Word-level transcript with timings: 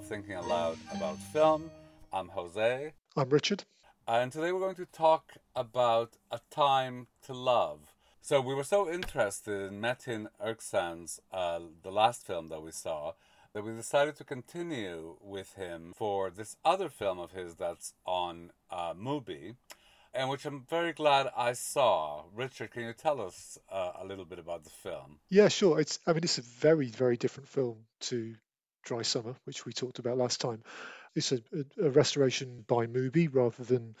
of 0.00 0.06
Thinking 0.06 0.34
Aloud 0.34 0.78
about 0.94 1.18
film. 1.18 1.70
I'm 2.10 2.28
Jose. 2.28 2.92
I'm 3.16 3.28
Richard. 3.28 3.64
And 4.08 4.32
today 4.32 4.50
we're 4.50 4.60
going 4.60 4.74
to 4.76 4.86
talk 4.86 5.34
about 5.54 6.16
A 6.30 6.40
Time 6.50 7.08
to 7.26 7.34
Love. 7.34 7.80
So 8.22 8.40
we 8.40 8.54
were 8.54 8.64
so 8.64 8.90
interested 8.90 9.68
in 9.70 9.80
Metin 9.80 10.28
Erksan's, 10.42 11.20
uh, 11.32 11.60
the 11.82 11.90
last 11.90 12.26
film 12.26 12.48
that 12.48 12.62
we 12.62 12.70
saw, 12.70 13.12
that 13.52 13.62
we 13.62 13.72
decided 13.72 14.16
to 14.16 14.24
continue 14.24 15.16
with 15.20 15.54
him 15.54 15.92
for 15.94 16.30
this 16.30 16.56
other 16.64 16.88
film 16.88 17.18
of 17.18 17.32
his 17.32 17.56
that's 17.56 17.92
on 18.06 18.52
uh, 18.70 18.94
Mubi, 18.94 19.56
and 20.14 20.30
which 20.30 20.46
I'm 20.46 20.64
very 20.68 20.94
glad 20.94 21.28
I 21.36 21.52
saw. 21.52 22.22
Richard, 22.34 22.70
can 22.70 22.84
you 22.84 22.94
tell 22.94 23.20
us 23.20 23.58
uh, 23.70 23.92
a 24.00 24.06
little 24.06 24.24
bit 24.24 24.38
about 24.38 24.64
the 24.64 24.70
film? 24.70 25.18
Yeah, 25.28 25.48
sure. 25.48 25.78
It's 25.78 25.98
I 26.06 26.14
mean 26.14 26.24
it's 26.24 26.38
a 26.38 26.42
very 26.42 26.86
very 26.86 27.18
different 27.18 27.48
film 27.48 27.84
to 28.08 28.34
Dry 28.82 29.02
Summer, 29.02 29.34
which 29.44 29.64
we 29.66 29.72
talked 29.72 29.98
about 29.98 30.18
last 30.18 30.40
time. 30.40 30.62
It's 31.14 31.32
a, 31.32 31.40
a 31.82 31.90
restoration 31.90 32.64
by 32.66 32.86
Mubi 32.86 33.28
rather 33.32 33.64
than 33.64 33.96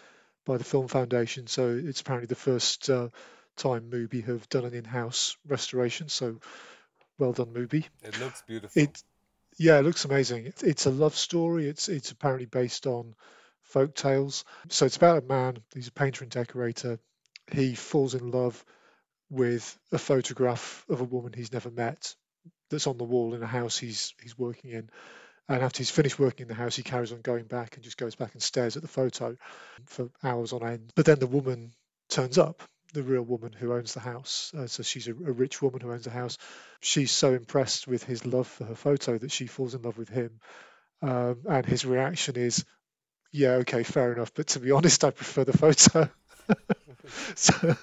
by 0.46 0.56
the 0.56 0.64
Film 0.64 0.88
Foundation. 0.88 1.46
So 1.46 1.68
it's 1.68 2.00
apparently 2.00 2.26
the 2.26 2.34
first 2.34 2.88
uh, 2.88 3.08
time 3.56 3.90
Mubi 3.90 4.24
have 4.24 4.48
done 4.48 4.64
an 4.64 4.74
in-house 4.74 5.36
restoration. 5.46 6.08
So 6.08 6.38
well 7.18 7.32
done, 7.32 7.52
Mubi. 7.52 7.84
It 8.02 8.18
looks 8.20 8.42
beautiful. 8.46 8.82
It 8.82 9.02
yeah, 9.58 9.78
it 9.78 9.82
looks 9.82 10.04
amazing. 10.04 10.52
It's 10.62 10.86
a 10.86 10.90
love 10.90 11.14
story. 11.14 11.68
It's 11.68 11.88
it's 11.88 12.12
apparently 12.12 12.46
based 12.46 12.86
on 12.86 13.14
folk 13.62 13.94
tales. 13.94 14.44
So 14.68 14.86
it's 14.86 14.96
about 14.96 15.22
a 15.22 15.26
man. 15.26 15.58
He's 15.74 15.88
a 15.88 15.92
painter 15.92 16.24
and 16.24 16.30
decorator. 16.30 16.98
He 17.52 17.74
falls 17.74 18.14
in 18.14 18.30
love 18.30 18.64
with 19.28 19.78
a 19.92 19.98
photograph 19.98 20.84
of 20.88 21.00
a 21.00 21.04
woman 21.04 21.32
he's 21.32 21.52
never 21.52 21.70
met 21.70 22.14
that's 22.70 22.86
on 22.86 22.98
the 22.98 23.04
wall 23.04 23.34
in 23.34 23.42
a 23.42 23.46
house 23.46 23.78
he's 23.78 24.14
he's 24.22 24.38
working 24.38 24.70
in. 24.70 24.90
And 25.48 25.64
after 25.64 25.78
he's 25.78 25.90
finished 25.90 26.18
working 26.18 26.44
in 26.44 26.48
the 26.48 26.54
house, 26.54 26.76
he 26.76 26.84
carries 26.84 27.10
on 27.10 27.22
going 27.22 27.44
back 27.44 27.74
and 27.74 27.82
just 27.82 27.96
goes 27.96 28.14
back 28.14 28.34
and 28.34 28.42
stares 28.42 28.76
at 28.76 28.82
the 28.82 28.88
photo 28.88 29.36
for 29.86 30.08
hours 30.22 30.52
on 30.52 30.64
end. 30.64 30.92
But 30.94 31.06
then 31.06 31.18
the 31.18 31.26
woman 31.26 31.72
turns 32.08 32.38
up 32.38 32.62
the 32.92 33.02
real 33.02 33.22
woman 33.22 33.52
who 33.52 33.72
owns 33.72 33.94
the 33.94 34.00
house. 34.00 34.52
Uh, 34.56 34.66
so 34.66 34.82
she's 34.82 35.08
a, 35.08 35.12
a, 35.12 35.32
rich 35.32 35.60
woman 35.62 35.80
who 35.80 35.92
owns 35.92 36.04
the 36.04 36.10
house. 36.10 36.38
She's 36.80 37.10
so 37.10 37.32
impressed 37.32 37.86
with 37.86 38.04
his 38.04 38.26
love 38.26 38.46
for 38.46 38.64
her 38.64 38.74
photo 38.74 39.18
that 39.18 39.32
she 39.32 39.46
falls 39.46 39.74
in 39.74 39.82
love 39.82 39.98
with 39.98 40.08
him. 40.08 40.40
Um, 41.02 41.42
and 41.48 41.64
his 41.64 41.84
reaction 41.84 42.36
is, 42.36 42.64
"Yeah, 43.32 43.52
okay, 43.62 43.82
fair 43.82 44.12
enough, 44.12 44.34
but 44.34 44.48
to 44.48 44.60
be 44.60 44.70
honest, 44.70 45.04
I 45.04 45.10
prefer 45.10 45.44
the 45.44 45.56
photo." 45.56 46.10
so 47.34 47.76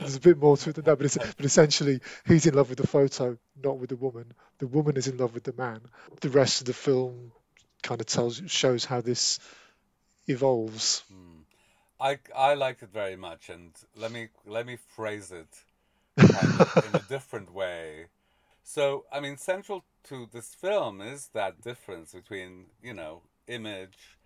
there's 0.00 0.16
a 0.16 0.20
bit 0.20 0.38
more 0.38 0.56
to 0.56 0.70
it 0.70 0.76
than 0.76 0.84
that, 0.84 0.98
but, 0.98 1.16
but 1.36 1.46
essentially, 1.46 2.00
he's 2.26 2.46
in 2.46 2.54
love 2.54 2.68
with 2.68 2.78
the 2.78 2.86
photo, 2.86 3.36
not 3.62 3.78
with 3.78 3.90
the 3.90 3.96
woman. 3.96 4.32
The 4.58 4.66
woman 4.66 4.96
is 4.96 5.08
in 5.08 5.16
love 5.16 5.34
with 5.34 5.44
the 5.44 5.52
man. 5.52 5.80
The 6.20 6.30
rest 6.30 6.60
of 6.60 6.66
the 6.66 6.72
film 6.72 7.32
kind 7.82 8.00
of 8.00 8.06
tells 8.06 8.42
shows 8.46 8.84
how 8.84 9.00
this 9.00 9.38
evolves. 10.26 11.02
Mm. 11.12 11.42
I 12.00 12.18
I 12.36 12.54
liked 12.54 12.82
it 12.82 12.90
very 12.92 13.16
much, 13.16 13.48
and 13.48 13.72
let 13.96 14.12
me 14.12 14.28
let 14.46 14.66
me 14.66 14.76
phrase 14.76 15.32
it 15.32 15.48
kind 16.16 16.60
of 16.60 16.84
in 16.86 17.00
a 17.00 17.04
different 17.08 17.52
way. 17.52 18.06
So, 18.62 19.06
I 19.12 19.20
mean, 19.20 19.36
central 19.36 19.84
to 20.04 20.28
this 20.32 20.54
film 20.54 21.00
is 21.00 21.30
that 21.32 21.62
difference 21.62 22.12
between 22.12 22.66
you 22.82 22.94
know 22.94 23.22
image 23.46 24.17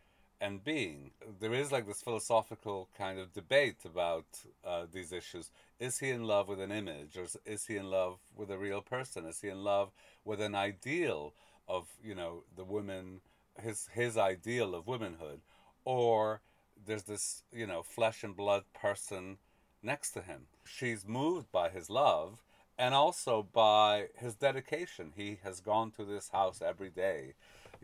and 0.42 0.64
being. 0.64 1.12
There 1.40 1.54
is 1.54 1.70
like 1.70 1.86
this 1.86 2.02
philosophical 2.02 2.88
kind 2.98 3.18
of 3.20 3.32
debate 3.32 3.84
about 3.84 4.26
uh, 4.66 4.86
these 4.92 5.12
issues. 5.12 5.50
Is 5.78 6.00
he 6.00 6.10
in 6.10 6.24
love 6.24 6.48
with 6.48 6.60
an 6.60 6.72
image, 6.72 7.16
or 7.16 7.26
is 7.46 7.66
he 7.66 7.76
in 7.76 7.88
love 7.88 8.18
with 8.36 8.50
a 8.50 8.58
real 8.58 8.82
person? 8.82 9.24
Is 9.24 9.40
he 9.40 9.48
in 9.48 9.62
love 9.62 9.92
with 10.24 10.40
an 10.40 10.54
ideal 10.54 11.32
of 11.68 11.86
you 12.02 12.14
know 12.14 12.42
the 12.56 12.64
woman, 12.64 13.20
his 13.60 13.88
his 13.94 14.18
ideal 14.18 14.74
of 14.74 14.88
womanhood, 14.88 15.40
or 15.84 16.42
there's 16.84 17.04
this, 17.04 17.44
you 17.52 17.66
know, 17.66 17.82
flesh 17.82 18.24
and 18.24 18.36
blood 18.36 18.64
person 18.74 19.38
next 19.82 20.10
to 20.12 20.22
him. 20.22 20.46
She's 20.64 21.06
moved 21.06 21.52
by 21.52 21.70
his 21.70 21.88
love 21.88 22.42
and 22.76 22.94
also 22.94 23.46
by 23.52 24.08
his 24.16 24.34
dedication. 24.34 25.12
He 25.14 25.38
has 25.44 25.60
gone 25.60 25.92
to 25.92 26.04
this 26.04 26.30
house 26.30 26.60
every 26.60 26.90
day, 26.90 27.34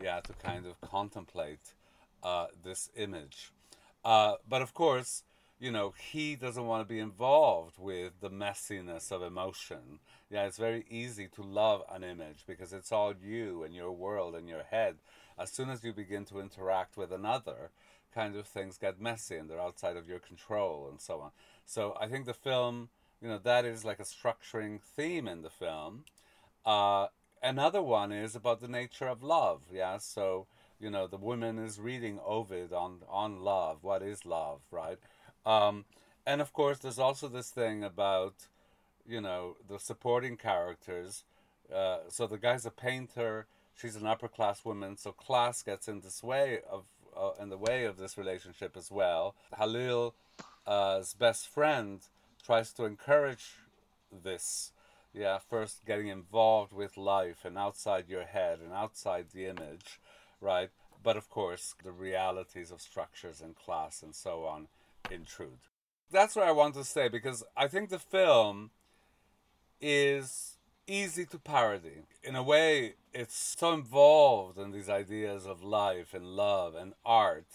yeah, 0.01 0.19
to 0.21 0.33
kind 0.33 0.65
of 0.65 0.81
contemplate 0.81 1.73
uh, 2.23 2.47
this 2.63 2.89
image. 2.95 3.51
Uh, 4.03 4.35
but 4.47 4.61
of 4.61 4.73
course, 4.73 5.23
you 5.59 5.71
know, 5.71 5.93
he 6.11 6.35
doesn't 6.35 6.65
want 6.65 6.87
to 6.87 6.93
be 6.93 6.99
involved 6.99 7.77
with 7.77 8.13
the 8.21 8.29
messiness 8.29 9.11
of 9.11 9.21
emotion. 9.21 9.99
Yeah, 10.29 10.45
it's 10.45 10.57
very 10.57 10.85
easy 10.89 11.27
to 11.35 11.41
love 11.43 11.83
an 11.91 12.03
image 12.03 12.45
because 12.47 12.71
it's 12.71 12.91
all 12.91 13.13
you 13.21 13.63
and 13.63 13.75
your 13.75 13.91
world 13.91 14.35
and 14.35 14.47
your 14.47 14.63
head. 14.63 14.95
As 15.37 15.51
soon 15.51 15.69
as 15.69 15.83
you 15.83 15.91
begin 15.91 16.23
to 16.25 16.39
interact 16.39 16.95
with 16.95 17.11
another, 17.11 17.71
kind 18.13 18.35
of 18.35 18.47
things 18.47 18.77
get 18.77 19.01
messy 19.01 19.35
and 19.35 19.49
they're 19.49 19.59
outside 19.59 19.97
of 19.97 20.07
your 20.07 20.19
control 20.19 20.87
and 20.89 21.01
so 21.01 21.19
on. 21.19 21.31
So 21.65 21.95
I 21.99 22.07
think 22.07 22.25
the 22.25 22.33
film, 22.33 22.89
you 23.21 23.27
know, 23.27 23.39
that 23.43 23.65
is 23.65 23.83
like 23.83 23.99
a 23.99 24.03
structuring 24.03 24.81
theme 24.81 25.27
in 25.27 25.41
the 25.41 25.49
film. 25.49 26.05
Uh, 26.65 27.07
another 27.43 27.81
one 27.81 28.11
is 28.11 28.35
about 28.35 28.61
the 28.61 28.67
nature 28.67 29.07
of 29.07 29.23
love. 29.23 29.61
Yeah, 29.71 29.97
so 29.97 30.47
you 30.79 30.89
know 30.89 31.07
the 31.07 31.17
woman 31.17 31.57
is 31.59 31.79
reading 31.79 32.19
Ovid 32.25 32.73
on 32.73 32.99
on 33.09 33.41
love. 33.41 33.79
What 33.81 34.01
is 34.01 34.25
love, 34.25 34.61
right? 34.71 34.97
Um, 35.45 35.85
and 36.25 36.41
of 36.41 36.53
course, 36.53 36.79
there's 36.79 36.99
also 36.99 37.27
this 37.27 37.49
thing 37.49 37.83
about 37.83 38.33
you 39.07 39.21
know 39.21 39.57
the 39.67 39.79
supporting 39.79 40.37
characters. 40.37 41.23
Uh, 41.73 41.99
so 42.09 42.27
the 42.27 42.37
guy's 42.37 42.65
a 42.65 42.71
painter. 42.71 43.45
She's 43.75 43.95
an 43.95 44.07
upper 44.07 44.27
class 44.27 44.65
woman. 44.65 44.97
So 44.97 45.11
class 45.11 45.61
gets 45.61 45.87
in 45.87 46.01
this 46.01 46.23
way 46.23 46.59
of 46.69 46.85
uh, 47.15 47.31
in 47.41 47.49
the 47.49 47.57
way 47.57 47.85
of 47.85 47.97
this 47.97 48.17
relationship 48.17 48.75
as 48.77 48.91
well. 48.91 49.35
Halil's 49.57 50.13
uh, 50.67 51.03
best 51.17 51.47
friend 51.47 51.99
tries 52.45 52.71
to 52.73 52.85
encourage 52.85 53.55
this. 54.11 54.71
Yeah, 55.13 55.39
first 55.39 55.85
getting 55.85 56.07
involved 56.07 56.71
with 56.71 56.95
life 56.95 57.43
and 57.43 57.57
outside 57.57 58.07
your 58.07 58.25
head 58.25 58.59
and 58.59 58.71
outside 58.71 59.27
the 59.33 59.47
image, 59.47 59.99
right? 60.41 60.69
But 61.01 61.17
of 61.17 61.29
course, 61.29 61.75
the 61.83 61.91
realities 61.91 62.71
of 62.71 62.81
structures 62.81 63.41
and 63.41 63.55
class 63.55 64.03
and 64.03 64.13
so 64.15 64.45
on 64.45 64.67
intrude. 65.09 65.59
That's 66.11 66.35
what 66.35 66.47
I 66.47 66.51
want 66.51 66.73
to 66.75 66.83
say 66.83 67.07
because 67.07 67.43
I 67.55 67.67
think 67.67 67.89
the 67.89 67.99
film 67.99 68.71
is 69.79 70.57
easy 70.87 71.25
to 71.27 71.37
parody. 71.37 72.03
In 72.23 72.35
a 72.35 72.43
way, 72.43 72.95
it's 73.13 73.55
so 73.57 73.73
involved 73.73 74.57
in 74.57 74.71
these 74.71 74.89
ideas 74.89 75.45
of 75.45 75.63
life 75.63 76.13
and 76.13 76.25
love 76.25 76.75
and 76.75 76.93
art. 77.05 77.47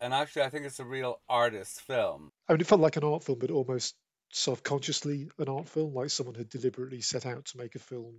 And 0.00 0.12
actually, 0.12 0.42
I 0.42 0.48
think 0.48 0.66
it's 0.66 0.80
a 0.80 0.84
real 0.84 1.20
artist 1.28 1.80
film. 1.80 2.32
I 2.48 2.52
mean, 2.52 2.60
it 2.60 2.66
felt 2.66 2.80
like 2.80 2.96
an 2.96 3.04
art 3.04 3.22
film, 3.22 3.38
but 3.38 3.50
almost 3.50 3.94
self-consciously 4.32 5.30
an 5.38 5.48
art 5.48 5.68
film, 5.68 5.94
like 5.94 6.10
someone 6.10 6.34
had 6.34 6.48
deliberately 6.48 7.00
set 7.00 7.24
out 7.24 7.44
to 7.46 7.58
make 7.58 7.76
a 7.76 7.78
film 7.78 8.16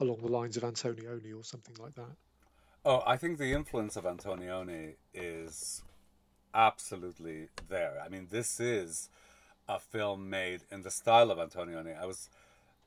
along 0.00 0.18
the 0.20 0.32
lines 0.32 0.56
of 0.56 0.64
Antonioni 0.64 1.34
or 1.34 1.44
something 1.44 1.76
like 1.78 1.94
that. 1.94 2.16
Oh, 2.88 3.02
I 3.04 3.16
think 3.16 3.38
the 3.38 3.52
influence 3.52 3.96
of 3.96 4.04
Antonioni 4.04 4.94
is 5.12 5.82
absolutely 6.54 7.48
there. 7.68 8.00
I 8.00 8.08
mean, 8.08 8.28
this 8.30 8.60
is 8.60 9.08
a 9.68 9.80
film 9.80 10.30
made 10.30 10.60
in 10.70 10.82
the 10.82 10.92
style 10.92 11.32
of 11.32 11.38
Antonioni. 11.38 12.00
I 12.00 12.06
was 12.06 12.30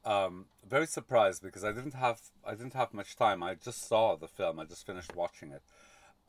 um, 0.05 0.45
very 0.65 0.87
surprised 0.87 1.43
because 1.43 1.65
I 1.65 1.73
didn't 1.73 1.95
have 1.95 2.21
I 2.45 2.51
didn't 2.51 2.75
have 2.75 2.93
much 2.93 3.17
time. 3.17 3.43
I 3.43 3.55
just 3.55 3.89
saw 3.89 4.15
the 4.15 4.29
film. 4.29 4.57
I 4.57 4.63
just 4.63 4.85
finished 4.85 5.17
watching 5.17 5.51
it, 5.51 5.63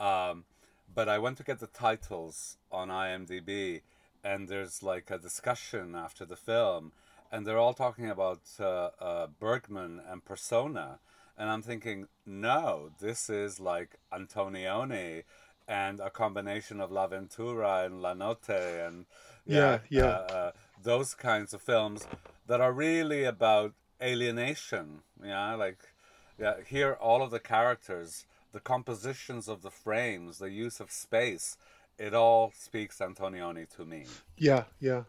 um, 0.04 0.46
but 0.92 1.08
I 1.08 1.18
went 1.18 1.36
to 1.36 1.44
get 1.44 1.60
the 1.60 1.68
titles 1.68 2.56
on 2.72 2.88
IMDb, 2.88 3.82
and 4.24 4.48
there's 4.48 4.82
like 4.82 5.12
a 5.12 5.18
discussion 5.18 5.94
after 5.94 6.24
the 6.24 6.34
film, 6.34 6.90
and 7.30 7.46
they're 7.46 7.56
all 7.56 7.74
talking 7.74 8.10
about 8.10 8.40
uh, 8.58 8.90
uh, 9.00 9.26
Bergman 9.38 10.00
and 10.10 10.24
Persona, 10.24 10.98
and 11.40 11.48
I'm 11.48 11.62
thinking, 11.62 12.06
no, 12.26 12.90
this 13.00 13.30
is 13.30 13.58
like 13.58 13.96
Antonioni 14.12 15.22
and 15.66 15.98
a 15.98 16.10
combination 16.10 16.82
of 16.82 16.92
L'Avventura 16.92 17.86
and 17.86 18.02
La 18.02 18.12
Notte 18.12 18.50
and 18.86 19.06
yeah, 19.46 19.78
yeah, 19.88 20.02
yeah. 20.02 20.04
Uh, 20.04 20.34
uh 20.34 20.50
those 20.82 21.14
kinds 21.14 21.54
of 21.54 21.62
films 21.62 22.06
that 22.46 22.60
are 22.60 22.72
really 22.72 23.24
about 23.24 23.72
alienation. 24.02 25.00
Yeah, 25.24 25.54
like 25.54 25.78
yeah, 26.38 26.56
here 26.68 26.92
all 27.00 27.22
of 27.22 27.30
the 27.30 27.40
characters, 27.40 28.26
the 28.52 28.60
compositions 28.60 29.48
of 29.48 29.62
the 29.62 29.70
frames, 29.70 30.38
the 30.38 30.50
use 30.50 30.78
of 30.78 30.90
space, 30.90 31.56
it 31.98 32.12
all 32.12 32.52
speaks 32.54 32.98
Antonioni 32.98 33.66
to 33.76 33.86
me. 33.86 34.04
Yeah, 34.36 34.64
yeah. 34.78 35.04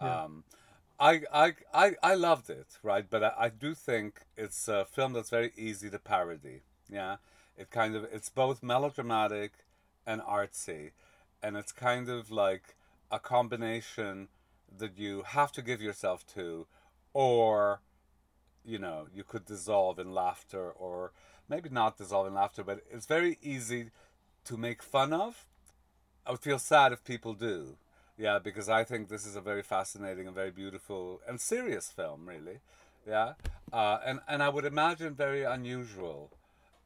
yeah. 0.00 0.22
Um, 0.22 0.44
I, 1.00 1.22
I, 1.32 1.54
I, 1.72 1.92
I 2.02 2.14
loved 2.14 2.50
it, 2.50 2.78
right? 2.82 3.04
But 3.08 3.22
I, 3.22 3.32
I 3.38 3.48
do 3.50 3.74
think 3.74 4.22
it's 4.36 4.66
a 4.66 4.84
film 4.84 5.12
that's 5.12 5.30
very 5.30 5.52
easy 5.56 5.90
to 5.90 5.98
parody. 5.98 6.62
Yeah, 6.90 7.16
it 7.56 7.70
kind 7.70 7.94
of 7.94 8.04
it's 8.12 8.30
both 8.30 8.62
melodramatic 8.62 9.52
and 10.06 10.20
artsy, 10.22 10.90
and 11.42 11.56
it's 11.56 11.72
kind 11.72 12.08
of 12.08 12.30
like 12.30 12.74
a 13.10 13.18
combination 13.18 14.28
that 14.76 14.98
you 14.98 15.22
have 15.22 15.52
to 15.52 15.62
give 15.62 15.80
yourself 15.80 16.26
to, 16.34 16.66
or 17.12 17.80
you 18.64 18.78
know 18.78 19.06
you 19.14 19.22
could 19.22 19.44
dissolve 19.44 19.98
in 19.98 20.12
laughter 20.14 20.70
or 20.70 21.12
maybe 21.48 21.68
not 21.68 21.96
dissolve 21.96 22.26
in 22.26 22.34
laughter, 22.34 22.64
but 22.64 22.80
it's 22.90 23.06
very 23.06 23.38
easy 23.42 23.90
to 24.44 24.56
make 24.56 24.82
fun 24.82 25.12
of. 25.12 25.46
I 26.26 26.32
would 26.32 26.40
feel 26.40 26.58
sad 26.58 26.92
if 26.92 27.04
people 27.04 27.34
do. 27.34 27.76
Yeah, 28.18 28.40
because 28.40 28.68
I 28.68 28.82
think 28.82 29.08
this 29.08 29.24
is 29.24 29.36
a 29.36 29.40
very 29.40 29.62
fascinating 29.62 30.26
and 30.26 30.34
very 30.34 30.50
beautiful 30.50 31.20
and 31.28 31.40
serious 31.40 31.88
film, 31.88 32.28
really. 32.28 32.58
Yeah, 33.06 33.34
uh, 33.72 33.98
and 34.04 34.18
and 34.28 34.42
I 34.42 34.48
would 34.48 34.64
imagine 34.64 35.14
very 35.14 35.44
unusual 35.44 36.30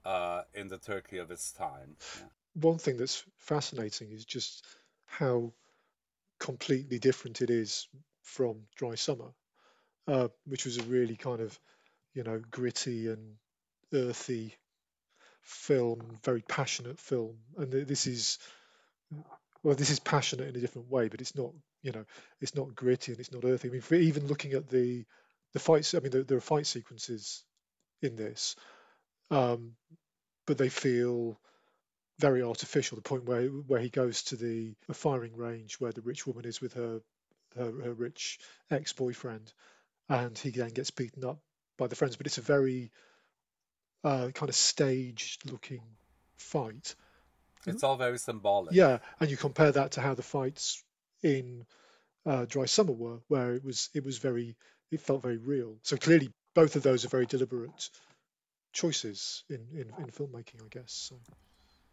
uh, 0.04 0.42
in 0.54 0.68
the 0.68 0.78
Turkey 0.78 1.18
of 1.18 1.30
its 1.30 1.50
time. 1.50 1.96
Yeah. 2.18 2.26
One 2.60 2.78
thing 2.78 2.98
that's 2.98 3.24
fascinating 3.38 4.12
is 4.12 4.26
just 4.26 4.66
how 5.06 5.52
completely 6.38 6.98
different 6.98 7.40
it 7.40 7.48
is 7.48 7.88
from 8.20 8.64
Dry 8.76 8.94
Summer, 8.94 9.32
uh, 10.06 10.28
which 10.44 10.66
was 10.66 10.76
a 10.76 10.82
really 10.82 11.16
kind 11.16 11.40
of 11.40 11.58
you 12.12 12.24
know 12.24 12.42
gritty 12.50 13.08
and 13.08 13.36
earthy 13.94 14.54
film, 15.40 16.18
very 16.22 16.42
passionate 16.42 17.00
film, 17.00 17.38
and 17.56 17.72
this 17.72 18.06
is 18.06 18.38
well, 19.62 19.74
this 19.74 19.90
is 19.90 20.00
passionate 20.00 20.48
in 20.48 20.56
a 20.56 20.60
different 20.60 20.90
way, 20.90 21.08
but 21.08 21.20
it's 21.20 21.36
not 21.36 21.50
you 21.82 21.92
know 21.92 22.04
it's 22.40 22.54
not 22.54 22.74
gritty 22.74 23.12
and 23.12 23.20
it's 23.20 23.32
not 23.32 23.44
earthy. 23.44 23.68
I 23.68 23.72
mean, 23.72 23.82
even 24.02 24.26
looking 24.26 24.52
at 24.52 24.68
the 24.68 25.04
the 25.52 25.58
fights, 25.58 25.94
I 25.94 26.00
mean, 26.00 26.10
there, 26.10 26.22
there 26.22 26.38
are 26.38 26.40
fight 26.40 26.66
sequences 26.66 27.44
in 28.00 28.16
this, 28.16 28.56
um, 29.30 29.72
but 30.46 30.58
they 30.58 30.68
feel 30.68 31.38
very 32.18 32.42
artificial. 32.42 32.96
The 32.96 33.02
point 33.02 33.24
where 33.24 33.46
where 33.48 33.80
he 33.80 33.88
goes 33.88 34.22
to 34.24 34.36
the, 34.36 34.74
the 34.88 34.94
firing 34.94 35.36
range 35.36 35.80
where 35.80 35.92
the 35.92 36.02
rich 36.02 36.26
woman 36.26 36.44
is 36.44 36.60
with 36.60 36.74
her 36.74 37.00
her, 37.56 37.72
her 37.82 37.92
rich 37.92 38.38
ex 38.70 38.92
boyfriend, 38.92 39.52
and 40.08 40.36
he 40.38 40.50
then 40.50 40.70
gets 40.70 40.90
beaten 40.90 41.24
up 41.24 41.38
by 41.78 41.86
the 41.86 41.96
friends. 41.96 42.16
But 42.16 42.26
it's 42.26 42.38
a 42.38 42.42
very 42.42 42.90
uh, 44.04 44.30
kind 44.34 44.48
of 44.48 44.54
staged 44.54 45.50
looking 45.50 45.82
fight. 46.36 46.94
It's 47.66 47.84
all 47.84 47.96
very 47.96 48.18
symbolic. 48.18 48.74
Yeah, 48.74 48.98
and 49.20 49.30
you 49.30 49.36
compare 49.36 49.72
that 49.72 49.92
to 49.92 50.00
how 50.00 50.14
the 50.14 50.22
fights 50.22 50.82
in 51.22 51.64
uh, 52.26 52.46
Dry 52.46 52.66
Summer 52.66 52.92
were, 52.92 53.20
where 53.28 53.54
it 53.54 53.64
was 53.64 53.88
it 53.94 54.04
was 54.04 54.18
very 54.18 54.56
it 54.90 55.00
felt 55.00 55.22
very 55.22 55.38
real. 55.38 55.76
So 55.82 55.96
clearly, 55.96 56.30
both 56.54 56.76
of 56.76 56.82
those 56.82 57.04
are 57.04 57.08
very 57.08 57.26
deliberate 57.26 57.90
choices 58.72 59.44
in 59.48 59.66
in, 59.72 59.92
in 59.98 60.10
filmmaking, 60.10 60.62
I 60.64 60.68
guess. 60.70 60.92
So. 60.92 61.16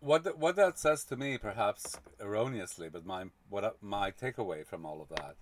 What 0.02 0.38
what 0.38 0.56
that 0.56 0.80
says 0.80 1.04
to 1.06 1.18
me, 1.18 1.38
perhaps 1.38 1.98
erroneously, 2.22 2.90
but 2.90 3.06
my 3.06 3.26
what 3.50 3.78
my 3.82 4.12
takeaway 4.12 4.66
from 4.66 4.86
all 4.86 5.02
of 5.02 5.10
that 5.10 5.36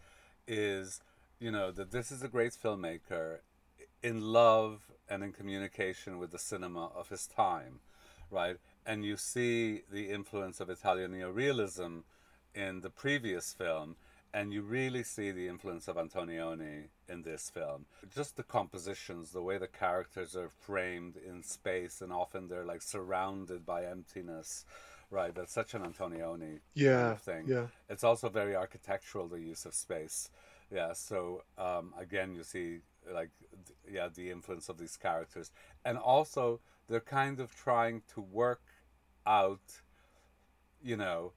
is, 0.47 0.99
you 1.39 1.51
know, 1.51 1.71
that 1.71 1.91
this 1.91 2.11
is 2.11 2.23
a 2.23 2.27
great 2.27 2.53
filmmaker 2.53 3.39
in 4.01 4.21
love 4.21 4.91
and 5.09 5.23
in 5.23 5.31
communication 5.31 6.17
with 6.17 6.31
the 6.31 6.39
cinema 6.39 6.87
of 6.95 7.09
his 7.09 7.27
time, 7.27 7.79
right? 8.31 8.57
And 8.87 9.03
you 9.03 9.17
see 9.17 9.81
the 9.91 10.09
influence 10.09 10.59
of 10.59 10.69
Italian 10.69 11.11
neorealism 11.11 12.03
in 12.55 12.81
the 12.81 12.89
previous 12.89 13.53
film, 13.53 13.97
and 14.33 14.53
you 14.53 14.61
really 14.61 15.03
see 15.03 15.29
the 15.31 15.47
influence 15.47 15.87
of 15.87 15.97
Antonioni 15.97 16.85
in 17.09 17.21
this 17.21 17.49
film. 17.49 17.85
Just 18.15 18.37
the 18.37 18.43
compositions, 18.43 19.31
the 19.31 19.41
way 19.41 19.57
the 19.57 19.67
characters 19.67 20.35
are 20.35 20.49
framed 20.49 21.15
in 21.17 21.43
space, 21.43 22.01
and 22.01 22.13
often 22.13 22.47
they're 22.47 22.65
like 22.65 22.81
surrounded 22.81 23.65
by 23.65 23.85
emptiness. 23.85 24.65
Right, 25.09 25.33
that's 25.33 25.53
such 25.53 25.73
an 25.73 25.83
Antonioni 25.83 26.59
yeah, 26.73 26.95
kind 26.95 27.11
of 27.11 27.21
thing. 27.21 27.45
Yeah. 27.47 27.67
It's 27.89 28.03
also 28.03 28.27
very 28.27 28.57
architectural, 28.57 29.27
the 29.27 29.39
use 29.39 29.65
of 29.65 29.73
space. 29.73 30.29
Yeah, 30.69 30.91
so 30.93 31.43
um, 31.57 31.93
again, 31.97 32.35
you 32.35 32.43
see 32.43 32.79
like 33.13 33.29
yeah 33.89 34.07
the 34.13 34.29
influence 34.31 34.69
of 34.69 34.77
these 34.77 34.97
characters 34.97 35.51
and 35.85 35.97
also 35.97 36.59
they're 36.87 36.99
kind 36.99 37.39
of 37.39 37.55
trying 37.55 38.01
to 38.13 38.21
work 38.21 38.61
out 39.27 39.81
you 40.81 40.95
know 40.95 41.33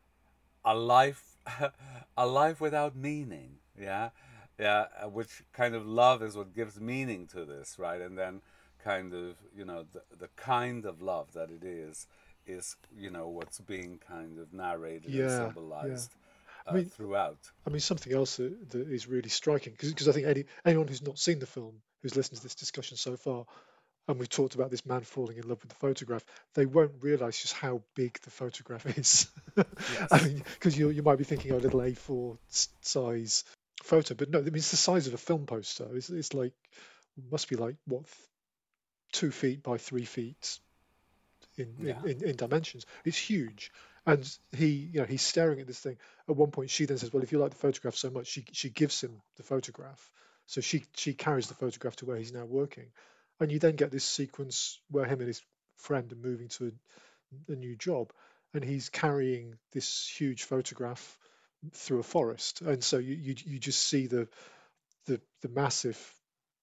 a 0.65 0.75
life 0.75 1.37
a 2.17 2.27
life 2.27 2.61
without 2.61 2.95
meaning 2.97 3.57
yeah 3.79 4.11
yeah 4.59 4.87
uh, 5.03 5.09
which 5.09 5.43
kind 5.53 5.75
of 5.75 5.87
love 5.87 6.23
is 6.23 6.37
what 6.37 6.55
gives 6.55 6.81
meaning 6.81 7.27
to 7.27 7.45
this 7.45 7.77
right 7.79 8.01
and 8.01 8.17
then 8.17 8.41
kind 8.83 9.13
of 9.13 9.37
you 9.55 9.65
know 9.65 9.85
the, 9.93 10.03
the 10.19 10.29
kind 10.37 10.87
of 10.87 11.03
love 11.03 11.33
that 11.33 11.51
it 11.51 11.65
is 11.65 12.07
is 12.47 12.77
you 12.97 13.11
know 13.11 13.29
what's 13.29 13.59
being 13.61 13.99
kind 14.07 14.39
of 14.39 14.53
narrated 14.53 15.11
yeah, 15.11 15.25
and 15.25 15.31
symbolized 15.31 16.11
yeah. 16.13 16.17
I 16.67 16.75
mean, 16.75 16.87
uh, 16.87 16.89
throughout. 16.91 17.39
I 17.67 17.71
mean, 17.71 17.81
something 17.81 18.13
else 18.13 18.37
that, 18.37 18.71
that 18.71 18.89
is 18.89 19.09
really 19.09 19.31
striking 19.31 19.75
because 19.79 20.09
I 20.09 20.13
think 20.13 20.27
any 20.27 20.45
anyone 20.65 20.89
who's 20.89 21.03
not 21.03 21.19
seen 21.19 21.39
the 21.39 21.47
film 21.47 21.75
who's 22.03 22.17
listened 22.17 22.37
to 22.37 22.43
this 22.43 22.55
discussion 22.55 22.99
so 22.99 23.17
far, 23.17 23.47
and 24.09 24.19
we've 24.19 24.29
talked 24.29 24.55
about 24.55 24.71
this 24.71 24.87
man 24.87 25.03
falling 25.03 25.37
in 25.37 25.49
love 25.49 25.63
with 25.63 25.69
the 25.69 25.77
photograph, 25.77 26.25
they 26.55 26.67
won't 26.67 26.93
realise 27.01 27.41
just 27.41 27.55
how 27.55 27.83
big 27.95 28.19
the 28.23 28.31
photograph 28.31 28.87
is. 28.99 29.31
Yes. 29.57 30.09
I 30.11 30.25
mean, 30.25 30.43
because 30.55 30.77
you 30.77 30.91
you 30.91 31.03
might 31.03 31.19
be 31.19 31.25
thinking 31.25 31.53
oh, 31.53 31.57
of 31.57 31.63
a 31.63 31.65
little 31.65 31.81
A4 31.81 32.39
size 32.81 33.45
photo, 33.83 34.15
but 34.15 34.31
no, 34.31 34.39
I 34.39 34.43
mean 34.43 34.57
it's 34.57 34.71
the 34.71 34.77
size 34.77 35.07
of 35.07 35.15
a 35.15 35.19
film 35.19 35.47
poster. 35.47 35.89
It's, 35.93 36.11
it's 36.11 36.35
like 36.35 36.53
must 37.31 37.49
be 37.49 37.57
like 37.57 37.77
what 37.87 38.05
two 39.13 39.31
feet 39.31 39.63
by 39.63 39.77
three 39.77 40.05
feet 40.05 40.59
in, 41.57 41.75
yeah. 41.81 42.01
in, 42.05 42.11
in, 42.11 42.25
in 42.31 42.37
dimensions. 42.37 42.87
It's 43.05 43.19
huge. 43.19 43.73
And 44.07 44.27
he, 44.53 44.67
you 44.93 45.01
know, 45.01 45.07
he's 45.07 45.23
staring 45.23 45.61
at 45.61 45.67
this 45.67 45.79
thing. 45.79 45.99
At 46.29 46.37
one 46.37 46.51
point, 46.51 46.71
she 46.71 46.87
then 46.87 46.97
says, 46.97 47.13
"Well, 47.13 47.23
if 47.23 47.33
you 47.33 47.39
like 47.39 47.51
the 47.51 47.57
photograph 47.57 47.95
so 47.95 48.11
much, 48.11 48.29
she 48.29 48.45
she 48.53 48.71
gives 48.71 49.01
him 49.01 49.21
the 49.37 49.43
photograph." 49.43 50.11
So 50.47 50.61
she 50.61 50.85
she 50.97 51.13
carries 51.13 51.49
the 51.49 51.55
photograph 51.55 51.97
to 51.97 52.07
where 52.07 52.17
he's 52.17 52.33
now 52.33 52.47
working, 52.47 52.87
and 53.41 53.51
you 53.51 53.59
then 53.59 53.77
get 53.77 53.91
this 53.91 54.05
sequence 54.05 54.79
where 54.91 55.05
him 55.05 55.21
and 55.21 55.29
his 55.29 55.43
friend 55.77 56.13
are 56.13 56.29
moving 56.29 56.49
to 56.49 56.73
a, 57.49 57.53
a 57.53 57.57
new 57.57 57.77
job, 57.77 58.13
and 58.55 58.63
he's 58.65 58.89
carrying 58.89 59.55
this 59.73 60.07
huge 60.09 60.45
photograph 60.45 61.19
through 61.73 62.01
a 62.01 62.05
forest, 62.05 62.61
and 62.63 62.83
so 62.83 62.99
you 62.99 63.15
you, 63.15 63.35
you 63.45 63.59
just 63.59 63.83
see 63.83 64.07
the 64.07 64.29
the 65.07 65.21
the 65.43 65.49
massive 65.49 65.99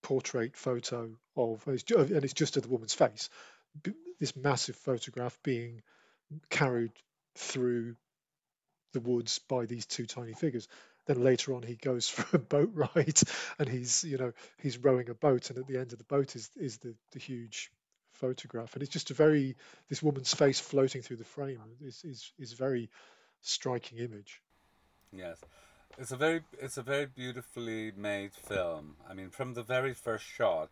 portrait 0.03 0.55
photo 0.55 1.10
of 1.36 1.67
and 1.67 2.24
it's 2.24 2.34
just 2.34 2.57
of 2.57 2.63
the 2.63 2.69
woman's 2.69 2.93
face, 2.93 3.29
this 4.19 4.36
massive 4.36 4.75
photograph 4.75 5.38
being 5.43 5.81
carried 6.50 6.91
through 7.36 7.96
the 8.93 9.00
woods 9.00 9.39
by 9.48 9.65
these 9.65 9.86
two 9.86 10.05
tiny 10.05 10.34
figures. 10.34 10.67
Then 11.08 11.24
later 11.24 11.54
on, 11.54 11.64
he 11.64 11.76
goes 11.76 12.08
for 12.10 12.36
a 12.36 12.40
boat 12.40 12.72
ride, 12.74 13.20
and 13.58 13.68
he's 13.68 14.04
you 14.04 14.18
know 14.18 14.34
he's 14.60 14.78
rowing 14.78 15.10
a 15.10 15.16
boat, 15.16 15.50
and 15.50 15.58
at 15.58 15.68
the 15.68 15.78
end 15.78 15.94
of 15.94 15.98
the 15.98 16.04
boat 16.06 16.36
is 16.36 16.50
is 16.56 16.78
the 16.78 16.94
the 17.12 17.20
huge 17.20 17.72
photograph, 18.14 18.74
and 18.74 18.84
it's 18.84 18.92
just 18.92 19.12
a 19.12 19.14
very 19.14 19.56
this 19.90 20.04
woman's 20.04 20.34
face 20.34 20.60
floating 20.60 21.02
through 21.02 21.18
the 21.18 21.24
frame 21.24 21.60
is 21.82 22.04
is 22.04 22.32
is 22.38 22.54
very 22.54 22.90
striking 23.42 24.00
image. 24.00 24.42
Yes, 25.12 25.40
it's 25.98 26.12
a 26.12 26.18
very 26.18 26.42
it's 26.60 26.78
a 26.78 26.84
very 26.84 27.06
beautifully 27.06 27.92
made 27.96 28.34
film. 28.34 28.96
I 29.10 29.14
mean, 29.14 29.30
from 29.30 29.54
the 29.54 29.64
very 29.64 29.94
first 29.94 30.26
shot, 30.26 30.70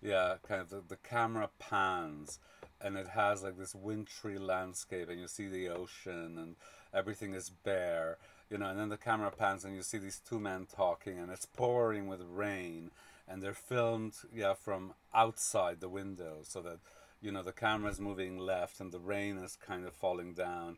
yeah, 0.00 0.36
kind 0.46 0.60
of 0.60 0.70
the, 0.70 0.82
the 0.88 0.96
camera 0.96 1.50
pans 1.58 2.38
and 2.80 2.96
it 2.96 3.08
has 3.08 3.42
like 3.42 3.58
this 3.58 3.74
wintry 3.74 4.38
landscape 4.38 5.08
and 5.08 5.20
you 5.20 5.28
see 5.28 5.48
the 5.48 5.68
ocean 5.68 6.36
and 6.38 6.56
everything 6.92 7.34
is 7.34 7.50
bare 7.50 8.18
you 8.50 8.58
know 8.58 8.68
and 8.68 8.78
then 8.78 8.88
the 8.88 8.96
camera 8.96 9.30
pans 9.30 9.64
and 9.64 9.74
you 9.74 9.82
see 9.82 9.98
these 9.98 10.20
two 10.28 10.38
men 10.38 10.66
talking 10.74 11.18
and 11.18 11.30
it's 11.30 11.46
pouring 11.46 12.06
with 12.06 12.20
rain 12.30 12.90
and 13.28 13.42
they're 13.42 13.54
filmed 13.54 14.14
yeah 14.34 14.54
from 14.54 14.92
outside 15.14 15.80
the 15.80 15.88
window 15.88 16.38
so 16.42 16.60
that 16.60 16.78
you 17.20 17.32
know 17.32 17.42
the 17.42 17.52
camera 17.52 17.90
is 17.90 18.00
moving 18.00 18.38
left 18.38 18.80
and 18.80 18.92
the 18.92 18.98
rain 18.98 19.38
is 19.38 19.56
kind 19.56 19.86
of 19.86 19.92
falling 19.92 20.34
down 20.34 20.76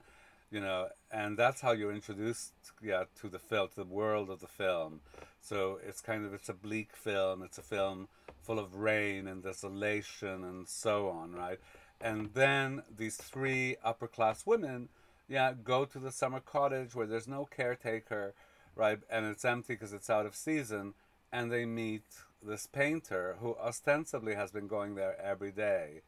you 0.50 0.60
know 0.60 0.88
and 1.10 1.36
that's 1.36 1.60
how 1.60 1.72
you're 1.72 1.92
introduced 1.92 2.52
yeah 2.82 3.04
to 3.20 3.28
the 3.28 3.38
film 3.38 3.68
to 3.68 3.76
the 3.76 3.84
world 3.84 4.30
of 4.30 4.40
the 4.40 4.46
film. 4.46 5.00
So 5.40 5.78
it's 5.86 6.00
kind 6.00 6.24
of 6.24 6.34
it's 6.34 6.48
a 6.48 6.54
bleak 6.54 6.94
film 6.94 7.42
it's 7.42 7.58
a 7.58 7.62
film 7.62 8.08
full 8.42 8.58
of 8.58 8.74
rain 8.76 9.26
and 9.26 9.42
desolation 9.42 10.44
and 10.44 10.68
so 10.68 11.08
on 11.08 11.32
right 11.32 11.58
and 12.00 12.30
then 12.34 12.82
these 12.94 13.16
three 13.16 13.76
upper 13.84 14.06
class 14.06 14.44
women 14.46 14.88
yeah 15.28 15.52
go 15.52 15.84
to 15.84 15.98
the 15.98 16.12
summer 16.12 16.40
cottage 16.40 16.94
where 16.94 17.06
there's 17.06 17.28
no 17.28 17.44
caretaker 17.44 18.34
right? 18.76 19.00
And 19.10 19.26
it's 19.26 19.44
empty 19.44 19.72
because 19.72 19.92
it's 19.92 20.10
out 20.10 20.26
of 20.26 20.36
season. 20.36 20.94
And 21.32 21.50
they 21.50 21.64
meet 21.64 22.04
this 22.40 22.68
painter 22.68 23.36
who 23.40 23.56
ostensibly 23.56 24.34
has 24.34 24.52
been 24.52 24.68
going 24.68 24.94
there 24.94 25.20
every 25.20 25.50
day 25.50 26.02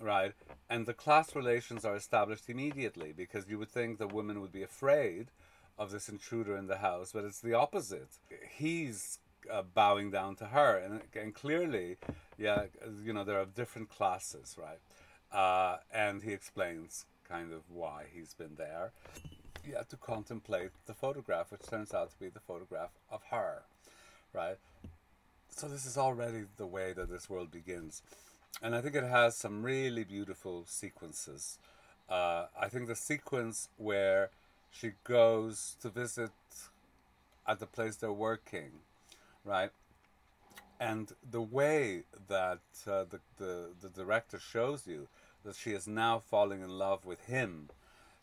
right? 0.00 0.32
And 0.68 0.86
the 0.86 0.94
class 0.94 1.34
relations 1.34 1.84
are 1.84 1.96
established 1.96 2.48
immediately 2.48 3.12
because 3.12 3.48
you 3.48 3.58
would 3.58 3.70
think 3.70 3.98
the 3.98 4.06
woman 4.06 4.40
would 4.40 4.52
be 4.52 4.62
afraid 4.62 5.26
of 5.78 5.90
this 5.90 6.08
intruder 6.08 6.56
in 6.56 6.66
the 6.66 6.78
house 6.78 7.12
but 7.12 7.24
it's 7.24 7.40
the 7.40 7.54
opposite. 7.54 8.08
He's 8.50 9.18
uh, 9.50 9.62
bowing 9.62 10.10
down 10.10 10.36
to 10.36 10.46
her. 10.46 10.78
And, 10.78 11.02
and 11.14 11.34
clearly 11.34 11.96
yeah 12.38 12.64
you 13.04 13.12
know 13.12 13.24
there 13.24 13.38
are 13.38 13.46
different 13.46 13.90
classes 13.90 14.56
right 14.58 14.78
uh, 15.32 15.78
and 15.92 16.22
he 16.22 16.32
explains 16.32 17.06
kind 17.28 17.52
of 17.52 17.62
why 17.72 18.04
he's 18.12 18.34
been 18.34 18.56
there. 18.56 18.92
Yeah, 19.68 19.82
to 19.90 19.96
contemplate 19.96 20.70
the 20.86 20.94
photograph, 20.94 21.52
which 21.52 21.62
turns 21.62 21.92
out 21.92 22.10
to 22.10 22.18
be 22.18 22.28
the 22.28 22.40
photograph 22.40 22.90
of 23.10 23.22
her, 23.30 23.62
right? 24.32 24.56
so 25.54 25.68
this 25.68 25.84
is 25.84 25.98
already 25.98 26.44
the 26.56 26.66
way 26.66 26.92
that 26.92 27.10
this 27.10 27.28
world 27.28 27.50
begins, 27.50 28.02
and 28.62 28.74
I 28.74 28.80
think 28.80 28.94
it 28.94 29.04
has 29.04 29.36
some 29.36 29.62
really 29.62 30.04
beautiful 30.04 30.64
sequences. 30.66 31.58
Uh, 32.08 32.46
I 32.58 32.68
think 32.68 32.86
the 32.86 32.96
sequence 32.96 33.68
where 33.76 34.30
she 34.70 34.92
goes 35.04 35.76
to 35.82 35.90
visit 35.90 36.30
at 37.46 37.60
the 37.60 37.66
place 37.66 37.96
they're 37.96 38.12
working, 38.12 38.70
right? 39.44 39.70
And 40.80 41.12
the 41.30 41.42
way 41.42 42.04
that 42.28 42.60
uh, 42.86 43.04
the, 43.04 43.20
the 43.38 43.66
the 43.82 43.88
director 43.90 44.38
shows 44.38 44.86
you 44.86 45.08
that 45.44 45.56
she 45.56 45.70
is 45.70 45.86
now 45.86 46.18
falling 46.18 46.62
in 46.62 46.70
love 46.70 47.04
with 47.04 47.26
him, 47.26 47.70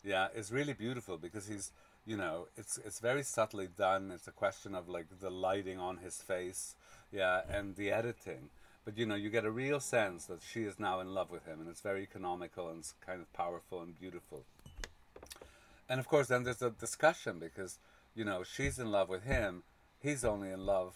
yeah, 0.04 0.28
is 0.34 0.52
really 0.52 0.72
beautiful 0.72 1.18
because 1.18 1.46
he's 1.46 1.72
you 2.06 2.16
know 2.16 2.46
it's 2.56 2.78
it's 2.84 3.00
very 3.00 3.22
subtly 3.22 3.68
done. 3.76 4.10
It's 4.14 4.28
a 4.28 4.32
question 4.32 4.74
of 4.74 4.88
like 4.88 5.06
the 5.20 5.30
lighting 5.30 5.78
on 5.78 5.98
his 5.98 6.16
face, 6.22 6.74
yeah, 7.12 7.42
and 7.48 7.76
the 7.76 7.90
editing. 7.90 8.50
But 8.84 8.96
you 8.96 9.04
know, 9.04 9.16
you 9.16 9.28
get 9.28 9.44
a 9.44 9.50
real 9.50 9.80
sense 9.80 10.24
that 10.26 10.40
she 10.42 10.62
is 10.62 10.78
now 10.78 11.00
in 11.00 11.12
love 11.12 11.30
with 11.30 11.44
him, 11.44 11.60
and 11.60 11.68
it's 11.68 11.82
very 11.82 12.02
economical 12.02 12.70
and 12.70 12.82
kind 13.04 13.20
of 13.20 13.30
powerful 13.32 13.82
and 13.82 13.98
beautiful. 13.98 14.44
And 15.88 16.00
of 16.00 16.08
course, 16.08 16.28
then 16.28 16.44
there's 16.44 16.62
a 16.62 16.70
discussion 16.70 17.38
because 17.38 17.78
you 18.14 18.24
know 18.24 18.42
she's 18.42 18.78
in 18.78 18.90
love 18.90 19.08
with 19.08 19.24
him, 19.24 19.62
he's 20.00 20.24
only 20.24 20.50
in 20.50 20.64
love 20.64 20.94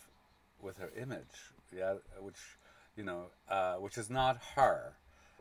with 0.60 0.78
her 0.78 0.90
image, 0.96 1.52
yeah, 1.76 1.94
which 2.20 2.56
you 2.96 3.04
know, 3.04 3.26
uh, 3.48 3.74
which 3.74 3.98
is 3.98 4.10
not 4.10 4.38
her, 4.56 4.92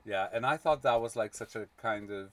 yeah. 0.05 0.27
And 0.33 0.45
I 0.45 0.57
thought 0.57 0.83
that 0.83 1.01
was 1.01 1.15
like 1.15 1.33
such 1.33 1.55
a 1.55 1.67
kind 1.81 2.11
of 2.11 2.29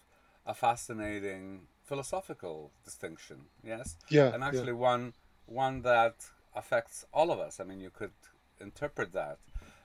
a 0.47 0.55
fascinating 0.55 1.63
philosophical 1.85 2.71
distinction, 2.85 3.47
yes, 3.65 3.97
yeah, 4.09 4.33
and 4.35 4.43
actually 4.45 4.69
yeah. 4.69 4.93
one 4.93 5.13
one 5.47 5.83
that 5.83 6.17
affects 6.55 7.05
all 7.13 7.31
of 7.31 7.39
us. 7.39 7.61
I 7.61 7.65
mean, 7.65 7.81
you 7.81 7.91
could 7.91 8.13
interpret 8.61 9.13
that 9.13 9.39